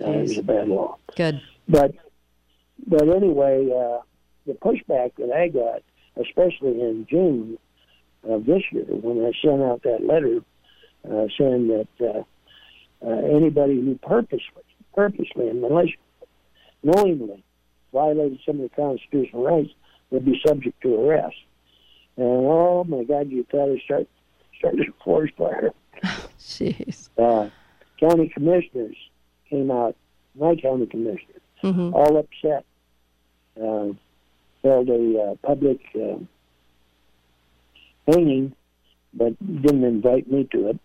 [0.00, 0.98] Uh, it was a bad law.
[1.16, 1.40] Good.
[1.68, 1.94] But
[2.86, 3.98] but anyway, uh,
[4.46, 5.82] the pushback that I got,
[6.16, 7.58] especially in June
[8.22, 10.38] of this year, when I sent out that letter
[11.04, 11.88] uh, saying that
[13.04, 14.62] uh, anybody who purposely,
[14.94, 15.98] purposely and maliciously,
[16.82, 17.42] knowingly
[17.92, 19.70] violated some of the constitutional rights
[20.10, 21.36] would be subject to arrest.
[22.16, 24.08] And oh my God, you thought I start
[24.58, 25.70] started a forest fire.
[26.38, 27.08] Jeez.
[27.16, 27.48] Uh,
[28.00, 28.96] county commissioners
[29.48, 29.96] came out,
[30.34, 31.92] my county commissioners, Mhm.
[31.94, 32.64] all upset.
[33.60, 33.92] Uh,
[34.62, 36.16] held a uh, public uh,
[38.06, 38.52] hanging,
[39.14, 39.32] but
[39.62, 40.78] didn't invite me to it.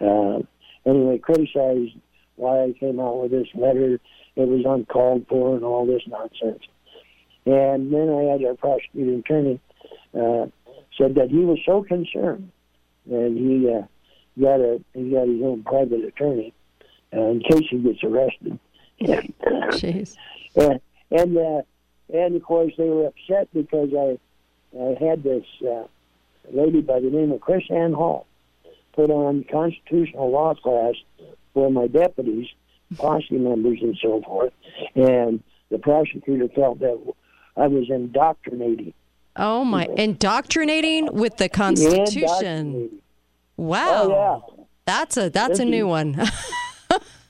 [0.00, 0.42] Uh,
[0.86, 1.94] anyway, criticized
[2.36, 4.00] why I came out with this letter.
[4.36, 6.62] It was uncalled for and all this nonsense.
[7.46, 9.60] And then I had our prosecuting attorney
[10.14, 10.46] uh,
[10.96, 12.50] said that he was so concerned
[13.06, 13.86] that he uh,
[14.40, 16.52] got a he got his own private attorney
[17.14, 18.58] uh, in case he gets arrested.
[19.00, 20.16] Jeez.
[20.56, 21.62] And and uh,
[22.12, 24.18] and of course they were upset because I
[24.78, 25.84] I had this uh,
[26.52, 28.26] lady by the name of KrisAnne Hall
[28.92, 30.94] put on constitutional law class
[31.54, 32.46] for my deputies,
[32.96, 34.52] posse members, and so forth.
[34.94, 36.98] And the prosecutor felt that
[37.56, 38.94] I was indoctrinating.
[39.36, 39.86] Oh my!
[39.96, 43.00] Indoctrinating with the Constitution.
[43.56, 44.02] Wow.
[44.02, 44.64] Oh, yeah.
[44.86, 46.16] That's a that's a new one.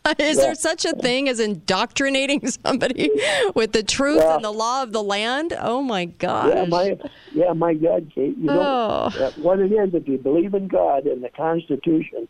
[0.18, 0.44] Is Yeah.
[0.44, 3.10] there such a thing as indoctrinating somebody
[3.54, 4.36] with the truth Yeah.
[4.36, 5.52] and the law of the land?
[5.60, 6.54] Oh my gosh.
[6.54, 6.98] Yeah, my
[7.34, 8.36] yeah, my God, Kate.
[8.38, 9.32] You know Oh.
[9.42, 9.92] what it is.
[9.94, 12.28] If you believe in God and the Constitution,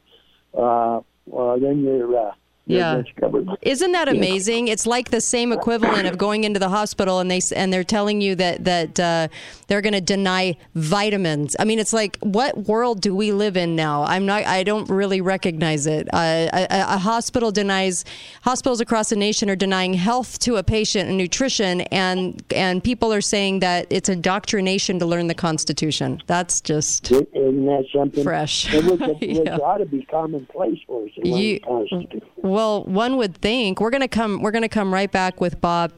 [0.53, 2.33] uh, well, then you're uh, you're
[2.71, 3.03] Yeah.
[3.63, 4.69] Isn't that amazing?
[4.69, 8.21] It's like the same equivalent of going into the hospital and they and they're telling
[8.21, 9.29] you that that uh,
[9.69, 11.57] they're going to deny vitamins.
[11.59, 14.03] I mean, it's like what world do we live in now?
[14.05, 14.45] I'm not.
[14.45, 16.09] I don't really recognize it.
[16.13, 18.05] Uh, a, a- a hospital denies
[18.43, 23.13] hospitals across the nation are denying health to a patient and nutrition, and and people
[23.13, 26.23] are saying that it's indoctrination to learn the Constitution.
[26.27, 28.73] That's just that something Fresh.
[28.75, 29.57] It would, it Yeah.
[29.57, 32.23] ought to be commonplace for us You- Constitution.
[32.43, 34.43] Well, one would think we're to come.
[34.43, 35.93] We're to come right back with Bob.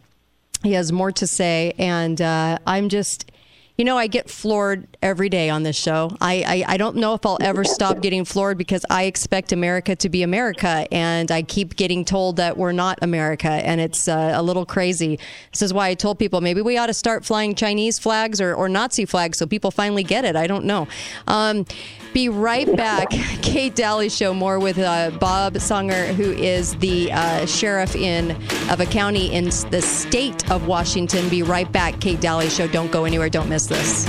[0.62, 3.30] He has more to say, and uh, I'm just.
[3.78, 6.14] You know, I get floored every day on this show.
[6.20, 9.96] I, I, I don't know if I'll ever stop getting floored because I expect America
[9.96, 14.32] to be America, and I keep getting told that we're not America, and it's uh,
[14.34, 15.18] a little crazy.
[15.52, 18.54] This is why I told people maybe we ought to start flying Chinese flags or,
[18.54, 20.36] or Nazi flags so people finally get it.
[20.36, 20.86] I don't know.
[21.26, 21.64] Um,
[22.12, 23.10] be right back.
[23.42, 28.32] Kate Dalley Show, more with uh, Bob Songer, who is the uh, sheriff in
[28.70, 31.28] of a county in the state of Washington.
[31.28, 32.00] Be right back.
[32.00, 32.66] Kate Dalley Show.
[32.68, 33.28] Don't go anywhere.
[33.28, 34.04] Don't miss this.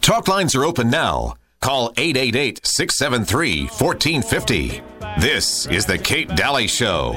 [0.00, 1.34] Talk lines are open now.
[1.60, 4.82] Call 888 673 1450.
[5.18, 7.14] This is The Kate Dalley Show.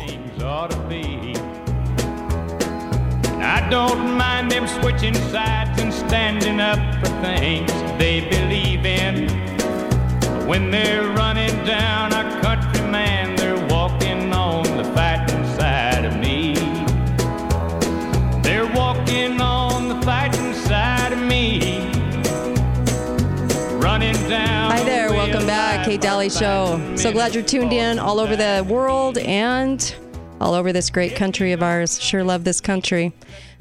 [3.48, 9.30] I don't mind them switching sides and standing up for things they believe in.
[10.46, 16.56] When they're running down a country man, they're walking on the fighting side of me.
[18.44, 21.90] They're walking on the fighting side of me.
[23.80, 24.72] Running down.
[24.72, 25.86] Hi there, welcome back.
[25.86, 26.96] Kate Dalley Show.
[26.98, 29.96] So glad you're tuned in all over the world and
[30.39, 32.02] all over this great country of ours.
[32.02, 33.13] Sure love this country.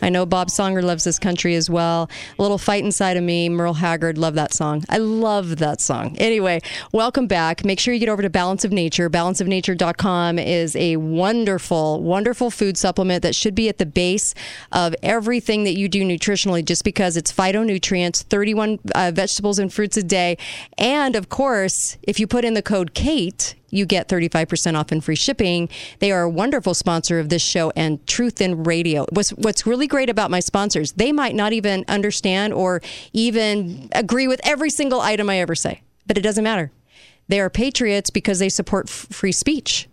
[0.03, 2.11] I know Bob Songer loves this country as well.
[2.39, 3.49] A little fight inside of me.
[3.49, 4.85] Merle Haggard, love that song.
[4.89, 6.17] I love that song.
[6.19, 6.61] Anyway,
[6.93, 7.65] welcome back.
[7.65, 9.09] Make sure you get over to Balance of Nature.
[9.09, 14.35] Balanceofnature.com is a wonderful, wonderful food supplement that should be at the base
[14.73, 19.97] of everything that you do nutritionally just because it's phytonutrients, 31 uh, vegetables and fruits
[19.97, 20.37] a day.
[20.79, 25.05] And of course, if you put in the code KATE, you get 35% off and
[25.05, 25.69] free shipping.
[25.99, 29.07] They are a wonderful sponsor of this show and Truth in Radio.
[29.11, 32.81] What's, what's really great about my sponsors, they might not even understand or
[33.13, 36.71] even agree with every single item I ever say, but it doesn't matter.
[37.29, 39.89] They are patriots because they support f- free speech.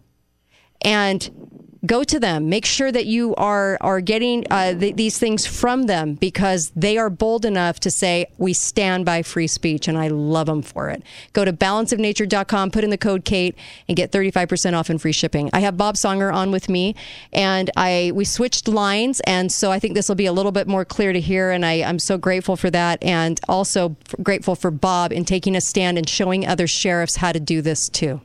[0.81, 2.49] And go to them.
[2.49, 6.97] Make sure that you are are getting uh, th- these things from them because they
[6.97, 10.89] are bold enough to say we stand by free speech, and I love them for
[10.89, 11.03] it.
[11.33, 13.55] Go to balanceofnature.com, put in the code Kate,
[13.87, 15.49] and get 35% off and free shipping.
[15.53, 16.95] I have Bob Songer on with me,
[17.31, 20.67] and I we switched lines, and so I think this will be a little bit
[20.67, 24.71] more clear to hear, and I, I'm so grateful for that, and also grateful for
[24.71, 28.21] Bob in taking a stand and showing other sheriffs how to do this too.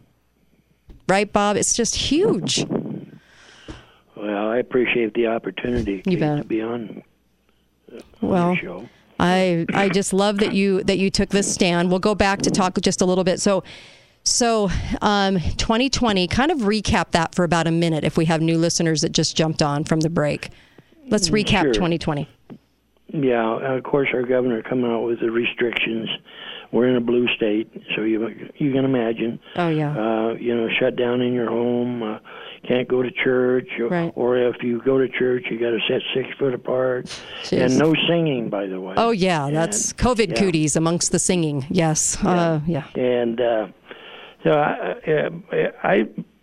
[1.09, 1.57] Right, Bob?
[1.57, 2.67] It's just huge.
[4.19, 6.39] Well, I appreciate the opportunity You bet.
[6.39, 7.03] to be on,
[7.93, 8.89] on Well, show.
[9.21, 11.91] I I just love that you that you took this stand.
[11.91, 13.41] We'll go back to talk just a little bit.
[13.41, 13.65] So
[14.25, 14.71] so
[15.03, 19.01] um 2020 kind of recap that for about a minute if we have new listeners
[19.01, 20.51] that just jumped on from the break.
[21.09, 21.73] Let's recap Sure.
[21.73, 22.29] 2020.
[23.11, 26.09] Yeah, of course, our governor coming out with the restrictions.
[26.71, 28.29] We're in a blue state, so you
[28.59, 29.41] you can imagine.
[29.57, 29.91] Oh yeah.
[29.97, 32.03] Uh, you know, shut down in your home.
[32.03, 32.19] Uh,
[32.67, 34.13] can't go to church, or, Right.
[34.17, 37.07] or if you go to church, you got to sit six foot apart,
[37.45, 37.63] Jeez.
[37.65, 38.95] and no singing, by the way.
[38.97, 40.35] Oh yeah, that's COVID yeah.
[40.41, 41.67] cooties amongst the singing.
[41.71, 42.23] Yes.
[42.25, 42.85] Uh yeah.
[42.95, 43.67] And uh,
[44.45, 44.95] so I,
[45.53, 45.95] I, I,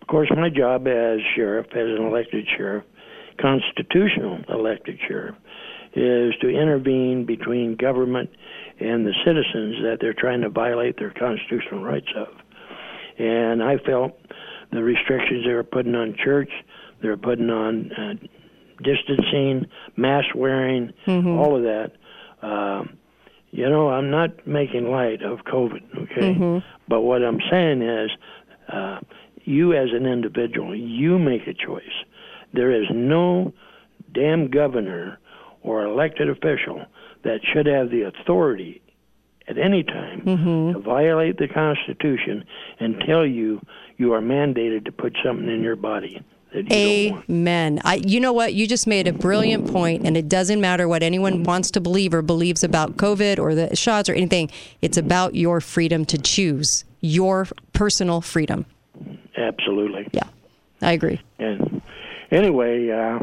[0.02, 2.84] of course, my job as sheriff, as an elected sheriff,
[3.42, 5.36] constitutional elected sheriff,
[5.96, 8.30] is to intervene between government
[8.80, 12.28] and the citizens that they're trying to violate their constitutional rights of.
[13.18, 14.20] And I felt
[14.72, 16.50] the restrictions they were putting on church,
[17.02, 18.14] they were putting on uh,
[18.84, 21.38] distancing, mask wearing, Mhm.
[21.38, 21.92] all of that.
[22.42, 22.98] Um,
[23.52, 26.34] you know, I'm not making light of COVID, okay?
[26.36, 26.64] Mhm.
[26.88, 28.12] But what I'm saying is,
[28.70, 29.00] uh,
[29.46, 31.84] you as an individual, you make a choice.
[32.54, 33.54] There is no
[34.12, 35.20] damn governor
[35.62, 36.82] or elected official
[37.24, 38.82] that should have the authority
[39.48, 40.74] at any time Mm-hmm.
[40.74, 42.44] to violate the Constitution
[42.80, 43.62] and tell you
[43.98, 46.22] you are mandated to put something in your body
[46.54, 47.22] that you.
[47.30, 47.82] Amen.
[47.84, 48.54] I, you know what?
[48.54, 52.14] You just made a brilliant point, and it doesn't matter what anyone wants to believe
[52.14, 54.50] or believes about COVID or the shots or anything.
[54.82, 58.66] It's about your freedom to choose your personal freedom.
[59.38, 60.08] Absolutely.
[60.12, 60.28] Yeah,
[60.82, 61.22] I agree.
[61.40, 61.82] And
[62.32, 63.20] anyway, uh,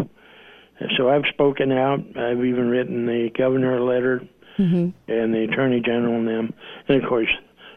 [0.97, 2.01] so I've spoken out.
[2.17, 4.23] I've even written the governor a letter
[4.59, 4.91] Mm-hmm.
[5.11, 6.53] and the attorney general and them.
[6.87, 7.31] And of course,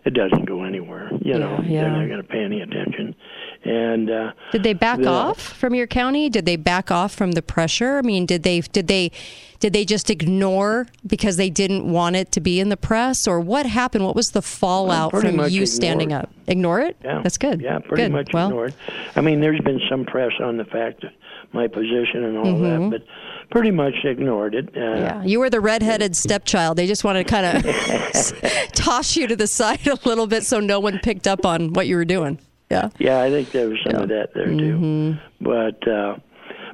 [0.06, 1.10] it doesn't go anywhere.
[1.22, 1.82] You know, Yeah, yeah.
[1.82, 3.16] they're not going to pay any attention.
[3.64, 6.30] And uh, Did they back the- off from your county?
[6.30, 7.98] Did they back off from the pressure?
[7.98, 9.12] I mean, did they did they
[9.60, 13.40] did they just ignore because they didn't want it to be in the press, or
[13.40, 14.06] what happened?
[14.06, 15.68] What was the fallout pretty from you ignored.
[15.70, 16.30] standing up?
[16.46, 16.98] Ignore it.
[17.04, 17.62] Yeah, that's good.
[17.62, 18.12] Yeah, pretty good.
[18.12, 18.76] much well, ignored.
[19.16, 21.14] I mean, there's been some press on the fact that
[21.54, 22.92] my position and all Mhm.
[22.92, 23.08] that, but
[23.56, 24.68] pretty much ignored it.
[24.76, 26.78] Uh, Yeah, you were the redheaded stepchild.
[26.78, 30.60] They just wanted to kind of toss you to the side a little bit so
[30.60, 32.38] no one picked up on what you were doing.
[32.70, 32.90] Yeah.
[33.00, 34.52] Yeah, I think there was some of that there too.
[34.52, 35.46] Mm-hmm.
[35.46, 36.18] But uh,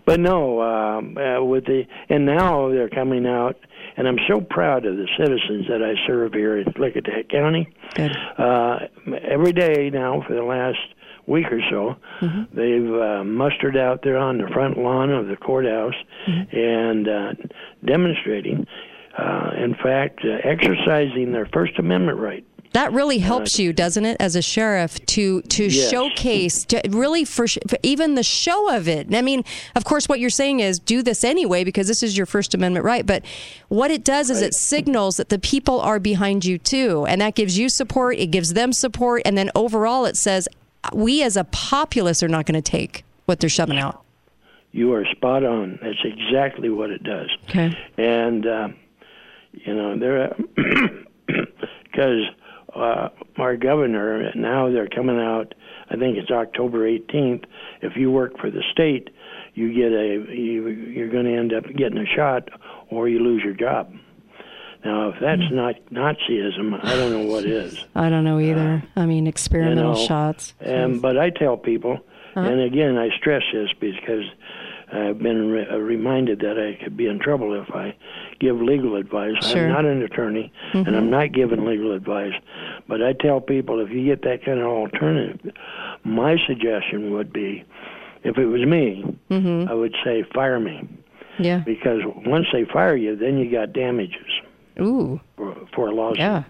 [0.08, 3.58] but no, um, uh, with the and now they're coming out,
[3.96, 7.68] and I'm so proud of the citizens that I serve here in Klickitat County.
[7.94, 8.18] Good.
[8.40, 8.80] Uh,
[9.22, 10.80] every day now for the last
[11.32, 12.44] week or so, Mm-hmm.
[12.60, 15.96] they've uh, mustered out there on the front lawn of the courthouse
[16.28, 16.56] Mm-hmm.
[16.56, 17.34] and uh,
[17.86, 18.68] demonstrating.
[19.18, 22.46] Uh, in fact, uh, exercising their First Amendment right.
[22.74, 25.90] That really helps you, doesn't it, as a sheriff, to to Yes.
[25.92, 29.14] showcase, to really for, sh- for even the show of it.
[29.14, 29.44] I mean,
[29.76, 32.86] of course, what you're saying is do this anyway because this is your First Amendment
[32.86, 33.06] right.
[33.06, 33.26] But
[33.68, 37.36] what it does is it signals that the people are behind you too, and that
[37.36, 38.16] gives you support.
[38.18, 40.48] It gives them support, and then overall, it says
[40.94, 44.04] we as a populace are not going to take what they're shoving out.
[44.72, 45.80] You are spot on.
[45.82, 47.30] That's exactly what it does.
[47.50, 47.78] Okay.
[47.98, 48.70] And uh,
[49.54, 50.36] you know, they're
[51.84, 52.24] because
[52.76, 55.54] uh, our governor now they're coming out.
[55.90, 57.44] I think it's October 18th.
[57.82, 59.10] If you work for the state,
[59.54, 62.48] you get a you, you're going to end up getting a shot,
[62.90, 63.94] or you lose your job.
[64.84, 67.78] Now, if that's not Nazism, I don't know what is.
[67.96, 68.84] I don't know either.
[68.96, 70.54] I mean, experimental Uh, you know, shots.
[70.66, 72.00] Um, but I tell people,
[72.36, 72.42] Uh-huh.
[72.50, 74.24] and again, I stress this because
[74.92, 77.94] I've been re- uh, reminded that I could be in trouble if I
[78.40, 79.36] give legal advice.
[79.46, 79.66] Sure.
[79.66, 80.98] I'm not an attorney, and Mhm.
[80.98, 82.34] I'm not giving legal advice.
[82.88, 85.52] But I tell people if you get that kind of alternative,
[86.04, 87.64] my suggestion would be,
[88.24, 89.70] if it was me, Mm-hmm.
[89.70, 90.82] I would say fire me
[91.38, 91.60] Yeah.
[91.66, 94.31] because once they fire you, then you got damages
[94.82, 95.20] Ooh.
[95.38, 96.20] for, for a lawsuit.
[96.20, 96.44] Yeah.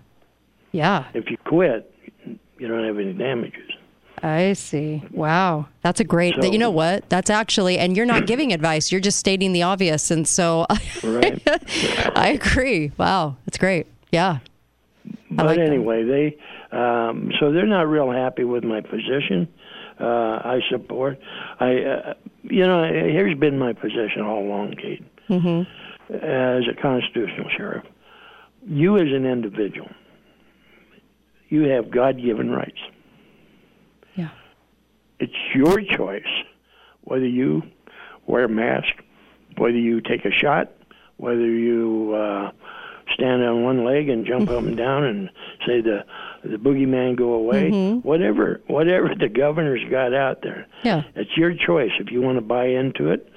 [0.72, 1.06] Yeah.
[1.14, 1.94] If you quit,
[2.58, 3.70] you don't have any damages.
[4.24, 5.04] I see.
[5.12, 5.68] Wow.
[5.82, 6.36] That's a great.
[6.42, 7.10] So- you know what?
[7.10, 8.92] That's actually, and you're not giving advice.
[8.92, 10.12] You're just stating the obvious.
[10.12, 10.66] And so
[11.04, 11.42] Right.
[12.16, 12.92] I agree.
[12.98, 13.38] Wow.
[13.46, 13.88] That's great.
[14.12, 14.40] Yeah.
[15.32, 15.66] But like that.
[15.68, 16.38] anyway, they
[16.78, 19.48] um, so they're not real happy with my position.
[20.00, 20.06] Uh,
[20.44, 21.18] I support.
[21.60, 22.14] I uh,
[22.44, 26.14] you know here's been my position all along, Kate, Mm-hmm.
[26.16, 27.86] as a constitutional sheriff.
[28.68, 29.90] You as an individual,
[31.50, 32.80] you have God-given rights.
[34.16, 34.30] Yeah.
[35.20, 36.24] It's your choice
[37.04, 37.64] whether you
[38.28, 38.94] wear a mask,
[39.58, 40.72] whether you take a shot,
[41.18, 42.52] whether you uh,
[43.14, 45.30] stand on one leg and jump up and down and
[45.66, 46.06] say the
[46.44, 47.70] the boogeyman go away.
[47.72, 48.04] Mhm.
[48.04, 51.04] Whatever whatever the governor's got out there, Yeah.
[51.16, 51.92] it's your choice.
[52.00, 53.28] If you want to buy into it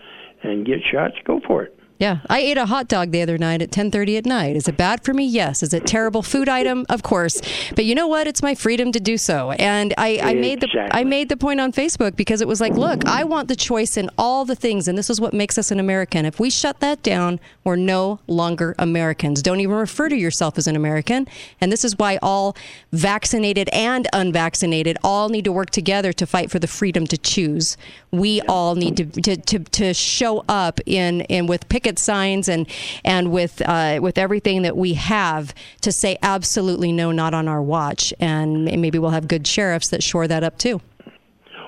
[0.42, 1.73] and get shots, go for it.
[1.98, 4.56] Yeah, I ate a hot dog the other night at 10:30 at night.
[4.56, 5.24] Is it bad for me?
[5.24, 5.62] Yes.
[5.62, 6.84] Is it terrible food item?
[6.88, 7.40] Of course.
[7.76, 8.26] But you know what?
[8.26, 9.52] It's my freedom to do so.
[9.52, 12.72] And I, I made the I made the point on Facebook because it was like,
[12.72, 15.70] look, I want the choice in all the things, and this is what makes us
[15.70, 16.24] an American.
[16.26, 19.40] If we shut that down, we're no longer Americans.
[19.40, 21.28] Don't even refer to yourself as an American.
[21.60, 22.56] And this is why all
[22.90, 27.76] vaccinated and unvaccinated all need to work together to fight for the freedom to choose.
[28.18, 32.66] We all need to to, to, to show up in, in with picket signs and
[33.04, 37.62] and with uh, with everything that we have to say absolutely no, not on our
[37.62, 38.12] watch.
[38.20, 40.80] And maybe we'll have good sheriffs that shore that up too.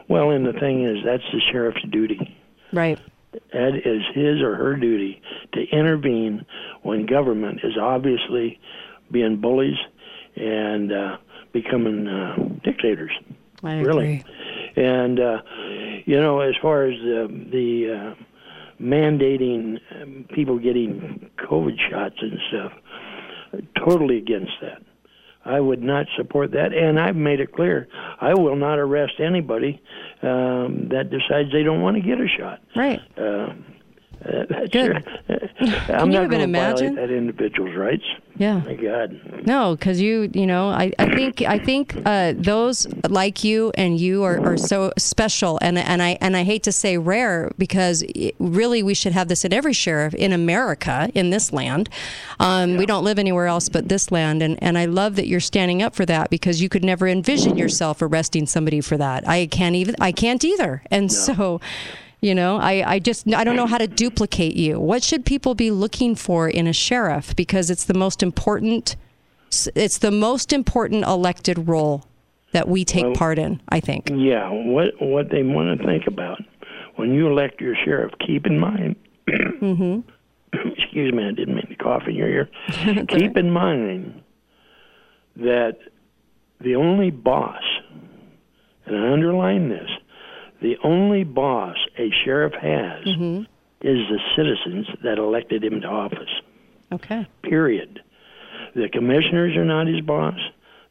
[0.09, 2.36] Well, and the thing is, that's the sheriff's duty.
[2.72, 2.99] Right.
[3.53, 5.20] That is his or her duty
[5.53, 6.47] to intervene
[6.82, 8.59] when government is obviously
[9.11, 9.76] being bullies
[10.36, 11.16] and uh,
[11.53, 13.12] becoming uh, dictators.
[13.66, 14.24] I really.
[14.76, 15.42] And uh,
[16.04, 18.24] you know, as far as the the uh,
[18.82, 22.72] mandating um, people getting COVID shots and stuff,
[23.84, 24.82] totally against that.
[25.44, 27.86] I would not support that, and I've made it clear
[28.20, 29.80] I will not arrest anybody
[30.22, 32.60] um, that decides they don't want to get a shot.
[32.74, 33.00] Right.
[33.16, 33.64] Um,
[34.24, 35.06] uh, Good.
[35.88, 36.96] I'm you not even imagine?
[36.96, 38.04] that individual's rights.
[38.36, 38.60] Yeah.
[38.60, 39.46] My God.
[39.46, 43.98] No, because you, you know, I, I think, I think uh, those like you and
[43.98, 48.02] you are, are so special, and and I and I hate to say rare because
[48.02, 51.88] it, really we should have this in every sheriff in America in this land.
[52.40, 55.40] Um, We don't live anywhere else but this land, and and I love that you're
[55.40, 59.26] standing up for that because you could never envision yourself arresting somebody for that.
[59.26, 61.60] I can't even, I can't either, and so.
[62.26, 64.80] You know, I, I just I don't know how to duplicate you.
[64.80, 67.36] What should people be looking for in a sheriff?
[67.36, 68.96] Because it's the most important
[69.76, 72.04] it's the most important elected role
[72.50, 74.10] that we take Well, part in, I think.
[74.12, 76.42] Yeah, what what they want to think about
[76.96, 78.96] when you elect your sheriff, keep in mind.
[79.28, 80.00] mm-hmm.
[80.52, 82.50] excuse me, I didn't mean to cough in your ear.
[83.08, 84.20] keep in mind
[85.36, 85.78] that
[86.60, 87.62] the only boss,
[88.84, 89.90] and I underline this,
[90.62, 93.40] the only boss a sheriff has Mm-hmm.
[93.82, 96.30] is the citizens that elected him to office.
[96.92, 97.26] Okay.
[97.42, 98.00] Period.
[98.74, 100.38] The commissioners are not his boss.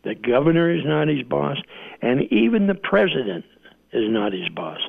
[0.03, 1.57] The governor is not his boss.
[2.01, 3.45] And even the president
[3.91, 4.80] is not his boss.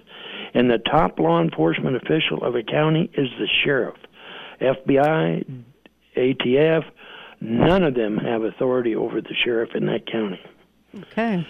[0.55, 3.97] And the top law enforcement official of a county is the sheriff.
[4.61, 5.45] FBI,
[6.17, 6.85] ATF,
[7.41, 10.41] none of them have authority over the sheriff in that county.
[11.13, 11.47] Okay.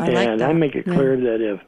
[0.00, 0.94] I and like I make it Yeah.
[0.94, 1.60] clear that if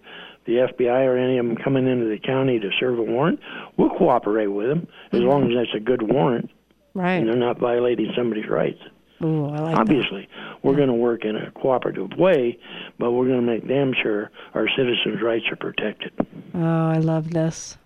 [0.45, 3.41] the FBI or any of them coming into the county to serve a warrant,
[3.77, 5.29] we'll cooperate with them as Mm-hmm.
[5.29, 6.51] long as that's a good warrant
[6.95, 7.15] Right.
[7.15, 8.81] and they're not violating somebody's rights.
[9.25, 10.29] Ooh, I like Obviously,
[10.65, 12.59] we're going to work in a cooperative way,
[12.99, 16.11] but we're going to make damn sure our citizens' rights are protected.
[16.55, 17.79] Oh, I love this.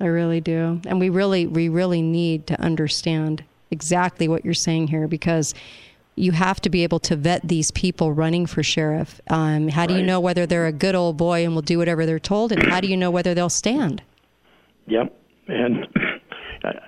[0.00, 0.80] I really do.
[0.86, 3.42] And we really we really need to understand
[3.72, 5.52] exactly what you're saying here because
[6.16, 9.20] you have to be able to vet these people running for sheriff.
[9.28, 12.06] Um, how do you know whether they're a good old boy and will do whatever
[12.06, 14.02] they're told, and how do you know whether they'll stand?
[14.86, 15.12] Yep,
[15.48, 15.86] and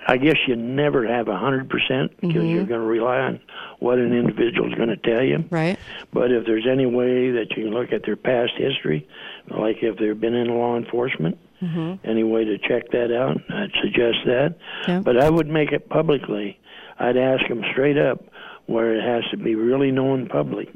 [0.07, 2.51] I- guess you never have a hundred percent because Mhm.
[2.53, 3.39] you're going to rely on
[3.79, 5.43] what an individual is going to tell you.
[5.51, 5.77] Right.
[6.13, 9.05] But if there's any way that you can look at their past history,
[9.49, 12.07] like if they've been in law enforcement, Mm-hmm.
[12.07, 14.53] any way to check that out, I'd suggest that.
[14.87, 14.99] Yeah.
[14.99, 16.59] But I would make it publicly.
[16.99, 18.23] I'd ask them straight up,
[18.67, 20.69] where it has to be really known public,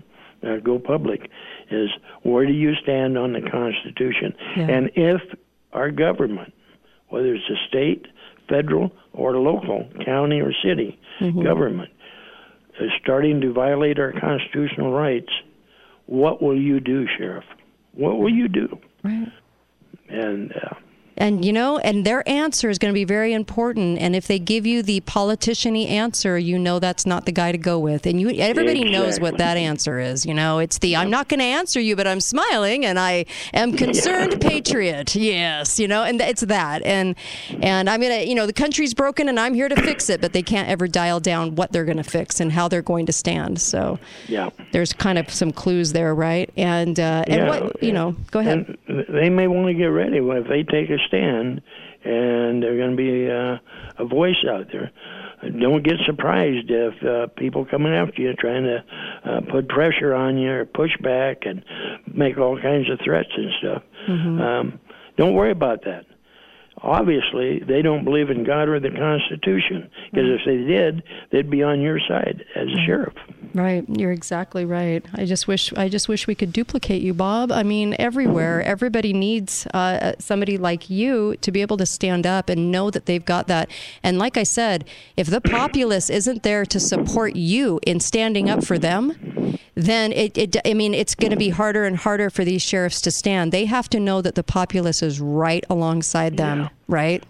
[0.43, 1.29] uh, go public,
[1.69, 1.89] is
[2.23, 4.33] where do you stand on the Constitution?
[4.57, 4.67] Yeah.
[4.69, 5.21] And if
[5.73, 6.53] our government,
[7.09, 8.07] whether it's a state,
[8.49, 11.43] federal, or local, county, or city Mhm.
[11.43, 11.89] government,
[12.79, 15.31] is starting to violate our constitutional rights,
[16.07, 17.45] what will you do, Sheriff?
[17.93, 18.77] What will you do?
[19.03, 19.27] Right.
[20.09, 20.75] And uh,
[21.21, 23.99] And you know, and their answer is going to be very important.
[23.99, 27.59] And if they give you the politician-y answer, you know that's not the guy to
[27.59, 28.07] go with.
[28.07, 30.25] And you, everybody knows what that answer is.
[30.25, 33.25] You know, it's the I'm not going to answer you, but I'm smiling and I
[33.53, 35.15] am concerned patriot.
[35.15, 36.81] Yes, you know, and it's that.
[36.81, 37.15] And
[37.61, 40.33] and I'm gonna, you know, the country's broken and I'm here to fix it, but
[40.33, 43.13] they can't ever dial down what they're going to fix and how they're going to
[43.13, 43.61] stand.
[43.61, 44.49] So yeah.
[44.71, 46.51] there's kind of some clues there, right?
[46.57, 48.75] And uh, and Yeah, what you know, go ahead.
[48.87, 51.61] And they may want to get ready if they take a stand,
[52.03, 53.57] and they're going to be uh,
[54.01, 54.91] a voice out there.
[55.59, 58.83] Don't get surprised if uh, people coming after you trying to
[59.25, 61.63] uh, put pressure on you or push back and
[62.13, 63.83] make all kinds of threats and stuff.
[64.07, 64.39] Mhm.
[64.39, 64.79] Um,
[65.17, 66.05] don't worry about that.
[66.83, 71.61] Obviously, they don't believe in God or the Constitution because if they did, they'd be
[71.61, 73.13] on your side as a sheriff.
[73.53, 75.05] Right, you're exactly right.
[75.13, 77.51] I just wish I just wish we could duplicate you, Bob.
[77.51, 82.49] I mean, everywhere, everybody needs uh, somebody like you to be able to stand up
[82.49, 83.69] and know that they've got that.
[84.01, 84.85] And like I said,
[85.17, 90.37] if the populace isn't there to support you in standing up for them, then it,
[90.37, 93.51] it I mean, it's going to be harder and harder for these sheriffs to stand.
[93.51, 97.23] They have to know that the populace is right alongside them, right?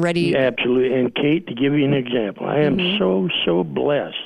[0.00, 0.22] Ready.
[0.32, 0.98] Yeah, absolutely.
[0.98, 2.98] And Kate, to give you an example, I am Mhm.
[2.98, 4.16] so so blessed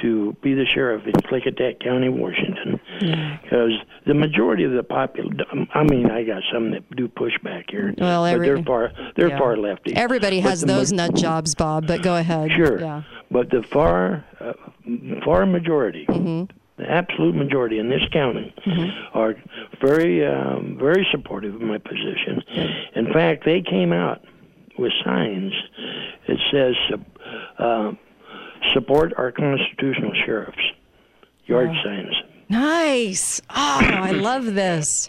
[0.00, 3.70] to be the sheriff in Klickitat County, Washington, because
[4.04, 5.38] the majority of the populace.
[5.72, 9.28] I mean, I got some that do push back here, Well, but they're far they're
[9.28, 9.38] yeah.
[9.38, 9.94] far lefty.
[9.94, 11.86] Everybody But has those ma- nut jobs, Bob.
[11.86, 12.50] But go ahead.
[12.50, 13.02] Sure, Yeah.
[13.30, 14.54] but the far uh,
[15.24, 16.06] far majority.
[16.08, 16.56] Mm-hmm.
[16.82, 18.52] The absolute majority in this county
[19.14, 19.34] are
[19.80, 22.42] very, um, very supportive of my position.
[22.96, 24.24] In fact, they came out
[24.78, 25.52] with signs
[26.26, 26.74] that says
[27.58, 27.92] uh,
[28.74, 30.58] support our constitutional sheriffs.
[31.46, 31.82] Yard Wow.
[31.84, 32.14] signs.
[32.48, 33.40] Nice.
[33.50, 35.08] Oh, I love this.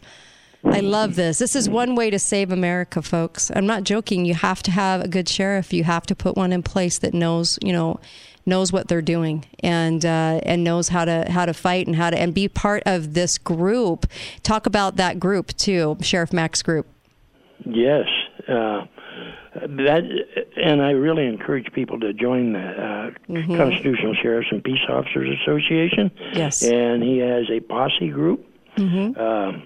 [0.66, 1.40] I love this.
[1.40, 3.52] This is one way to save America, folks.
[3.54, 4.26] I'm not joking.
[4.26, 5.74] You have to have a good sheriff.
[5.74, 8.00] You have to put one in place that knows, you know,
[8.46, 12.10] knows what they're doing and uh, and knows how to how to fight and how
[12.10, 14.06] to and be part of this group.
[14.44, 16.86] Talk about that group too, Sheriff Mack's group.
[17.66, 18.06] Yes,
[18.50, 18.86] uh,
[19.56, 20.04] that,
[20.58, 23.56] and I really encourage people to join the uh, Mhm.
[23.58, 26.12] Constitutional Sheriffs and Peace Officers Association.
[26.34, 26.62] Yes.
[26.64, 28.46] and he has a posse group.
[28.78, 29.20] Mm-hmm.
[29.22, 29.64] Um,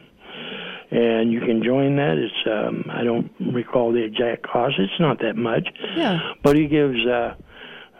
[0.92, 2.18] and you can join that.
[2.18, 4.76] It's um, I don't recall the exact cost.
[4.78, 6.20] It's not that much, Yeah.
[6.44, 7.34] but he gives uh,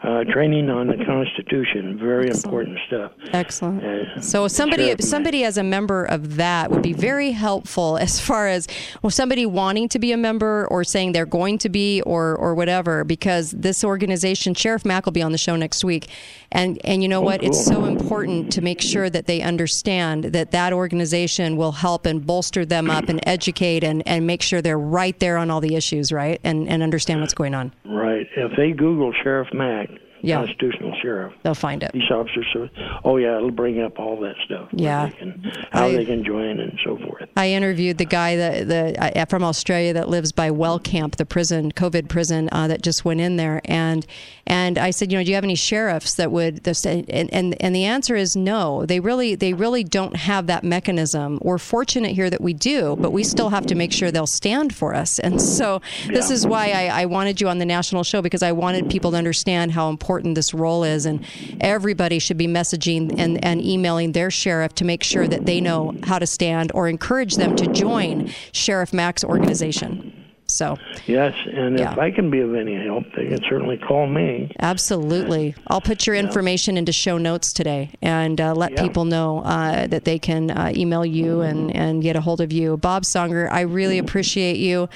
[0.02, 1.98] uh, training on the Constitution.
[1.98, 3.12] Very important stuff.
[3.32, 3.82] Excellent.
[3.84, 8.46] Uh, So somebody somebody as a member of that would be very helpful as far
[8.46, 8.68] as
[9.02, 12.54] well somebody wanting to be a member or saying they're going to be or or
[12.54, 16.08] whatever because this organization Sheriff Mack will be on the show next week
[16.52, 20.24] and and you know Oh, what it's so important to make sure that they understand
[20.24, 24.62] that that organization will help and bolster them up and educate and and make sure
[24.62, 27.72] they're right there on all the issues right and and understand what's going on.
[27.84, 28.26] Right.
[28.36, 29.88] If they Google Sheriff Mack,
[30.22, 30.36] Yeah.
[30.38, 31.92] constitutional sheriff, they'll find it.
[31.92, 32.46] Peace officers.
[32.52, 32.68] So,
[33.04, 34.68] oh yeah, it'll bring up all that stuff.
[34.72, 35.06] Yeah.
[35.06, 37.28] they can- how I- they can join and so forth.
[37.36, 41.70] I interviewed the guy that the uh, from Australia that lives by Wellcamp, the prison,
[41.72, 44.06] COVID prison uh, that just went in there, and
[44.46, 46.64] and I said, you know, do you have any sheriffs that would?
[46.64, 48.86] this- And and and the answer is no.
[48.86, 51.38] They really they really don't have that mechanism.
[51.42, 54.74] We're fortunate here that we do, but we still have to make sure they'll stand
[54.74, 55.18] for us.
[55.18, 56.34] And so this Yeah.
[56.34, 59.16] is why I, I wanted you on the national show because I wanted people to
[59.16, 61.24] understand how important this role is, and
[61.60, 65.94] everybody should be messaging and, and emailing their sheriff to make sure that they know
[66.04, 70.17] how to stand or encourage them to join Sheriff Mack's organization.
[70.58, 71.92] So, Yes, and Yeah.
[71.92, 74.50] if I can be of any help, they can certainly call me.
[74.58, 75.54] absolutely.
[75.68, 78.82] I'll put your information into show notes today and uh, let Yeah.
[78.82, 82.50] people know uh, that they can uh, email you and, and get a hold of
[82.52, 82.76] you.
[82.76, 84.88] Bob Songer, I really appreciate you,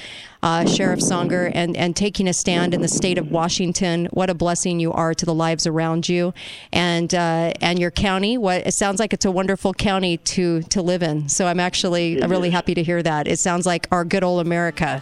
[0.43, 4.09] uh, Sheriff Songer, and, and taking a stand in the state of Washington.
[4.11, 6.35] What a blessing you are to the lives around you
[6.73, 8.37] and uh, and your county.
[8.37, 11.29] What It sounds like it's a wonderful county to, to live in.
[11.29, 12.55] So I'm actually It really is.
[12.55, 13.29] happy to hear that.
[13.29, 15.01] It sounds like our good old America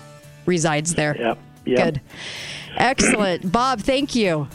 [0.50, 1.16] resides there.
[1.16, 1.38] Yep.
[1.64, 1.78] Yep.
[1.84, 2.00] Good.
[2.76, 3.50] Excellent.
[3.50, 4.48] Bob, thank you.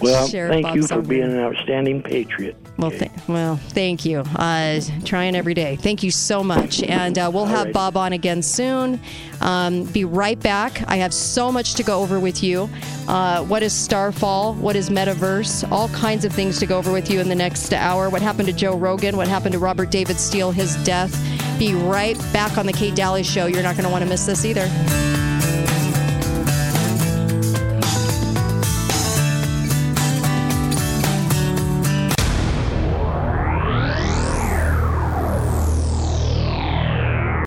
[0.00, 1.08] Well, Sheriff thank Bob you for Songer.
[1.08, 2.56] being an outstanding patriot.
[2.78, 4.20] Well, th- well, thank you.
[4.20, 5.76] Uh, trying every day.
[5.76, 6.82] Thank you so much.
[6.82, 7.72] And uh, we'll have Alrighty.
[7.72, 9.00] Bob on again soon.
[9.40, 10.86] Um, be right back.
[10.86, 12.68] I have so much to go over with you.
[13.08, 14.54] Uh, what is Starfall?
[14.54, 15.70] What is Metaverse?
[15.72, 18.10] All kinds of things to go over with you in the next hour.
[18.10, 19.16] What happened to Joe Rogan?
[19.16, 20.50] What happened to Robert David Steele?
[20.50, 21.14] His death.
[21.58, 23.46] Be right back on the Kate Dalley Show.
[23.46, 24.68] You're not going to want to miss this either.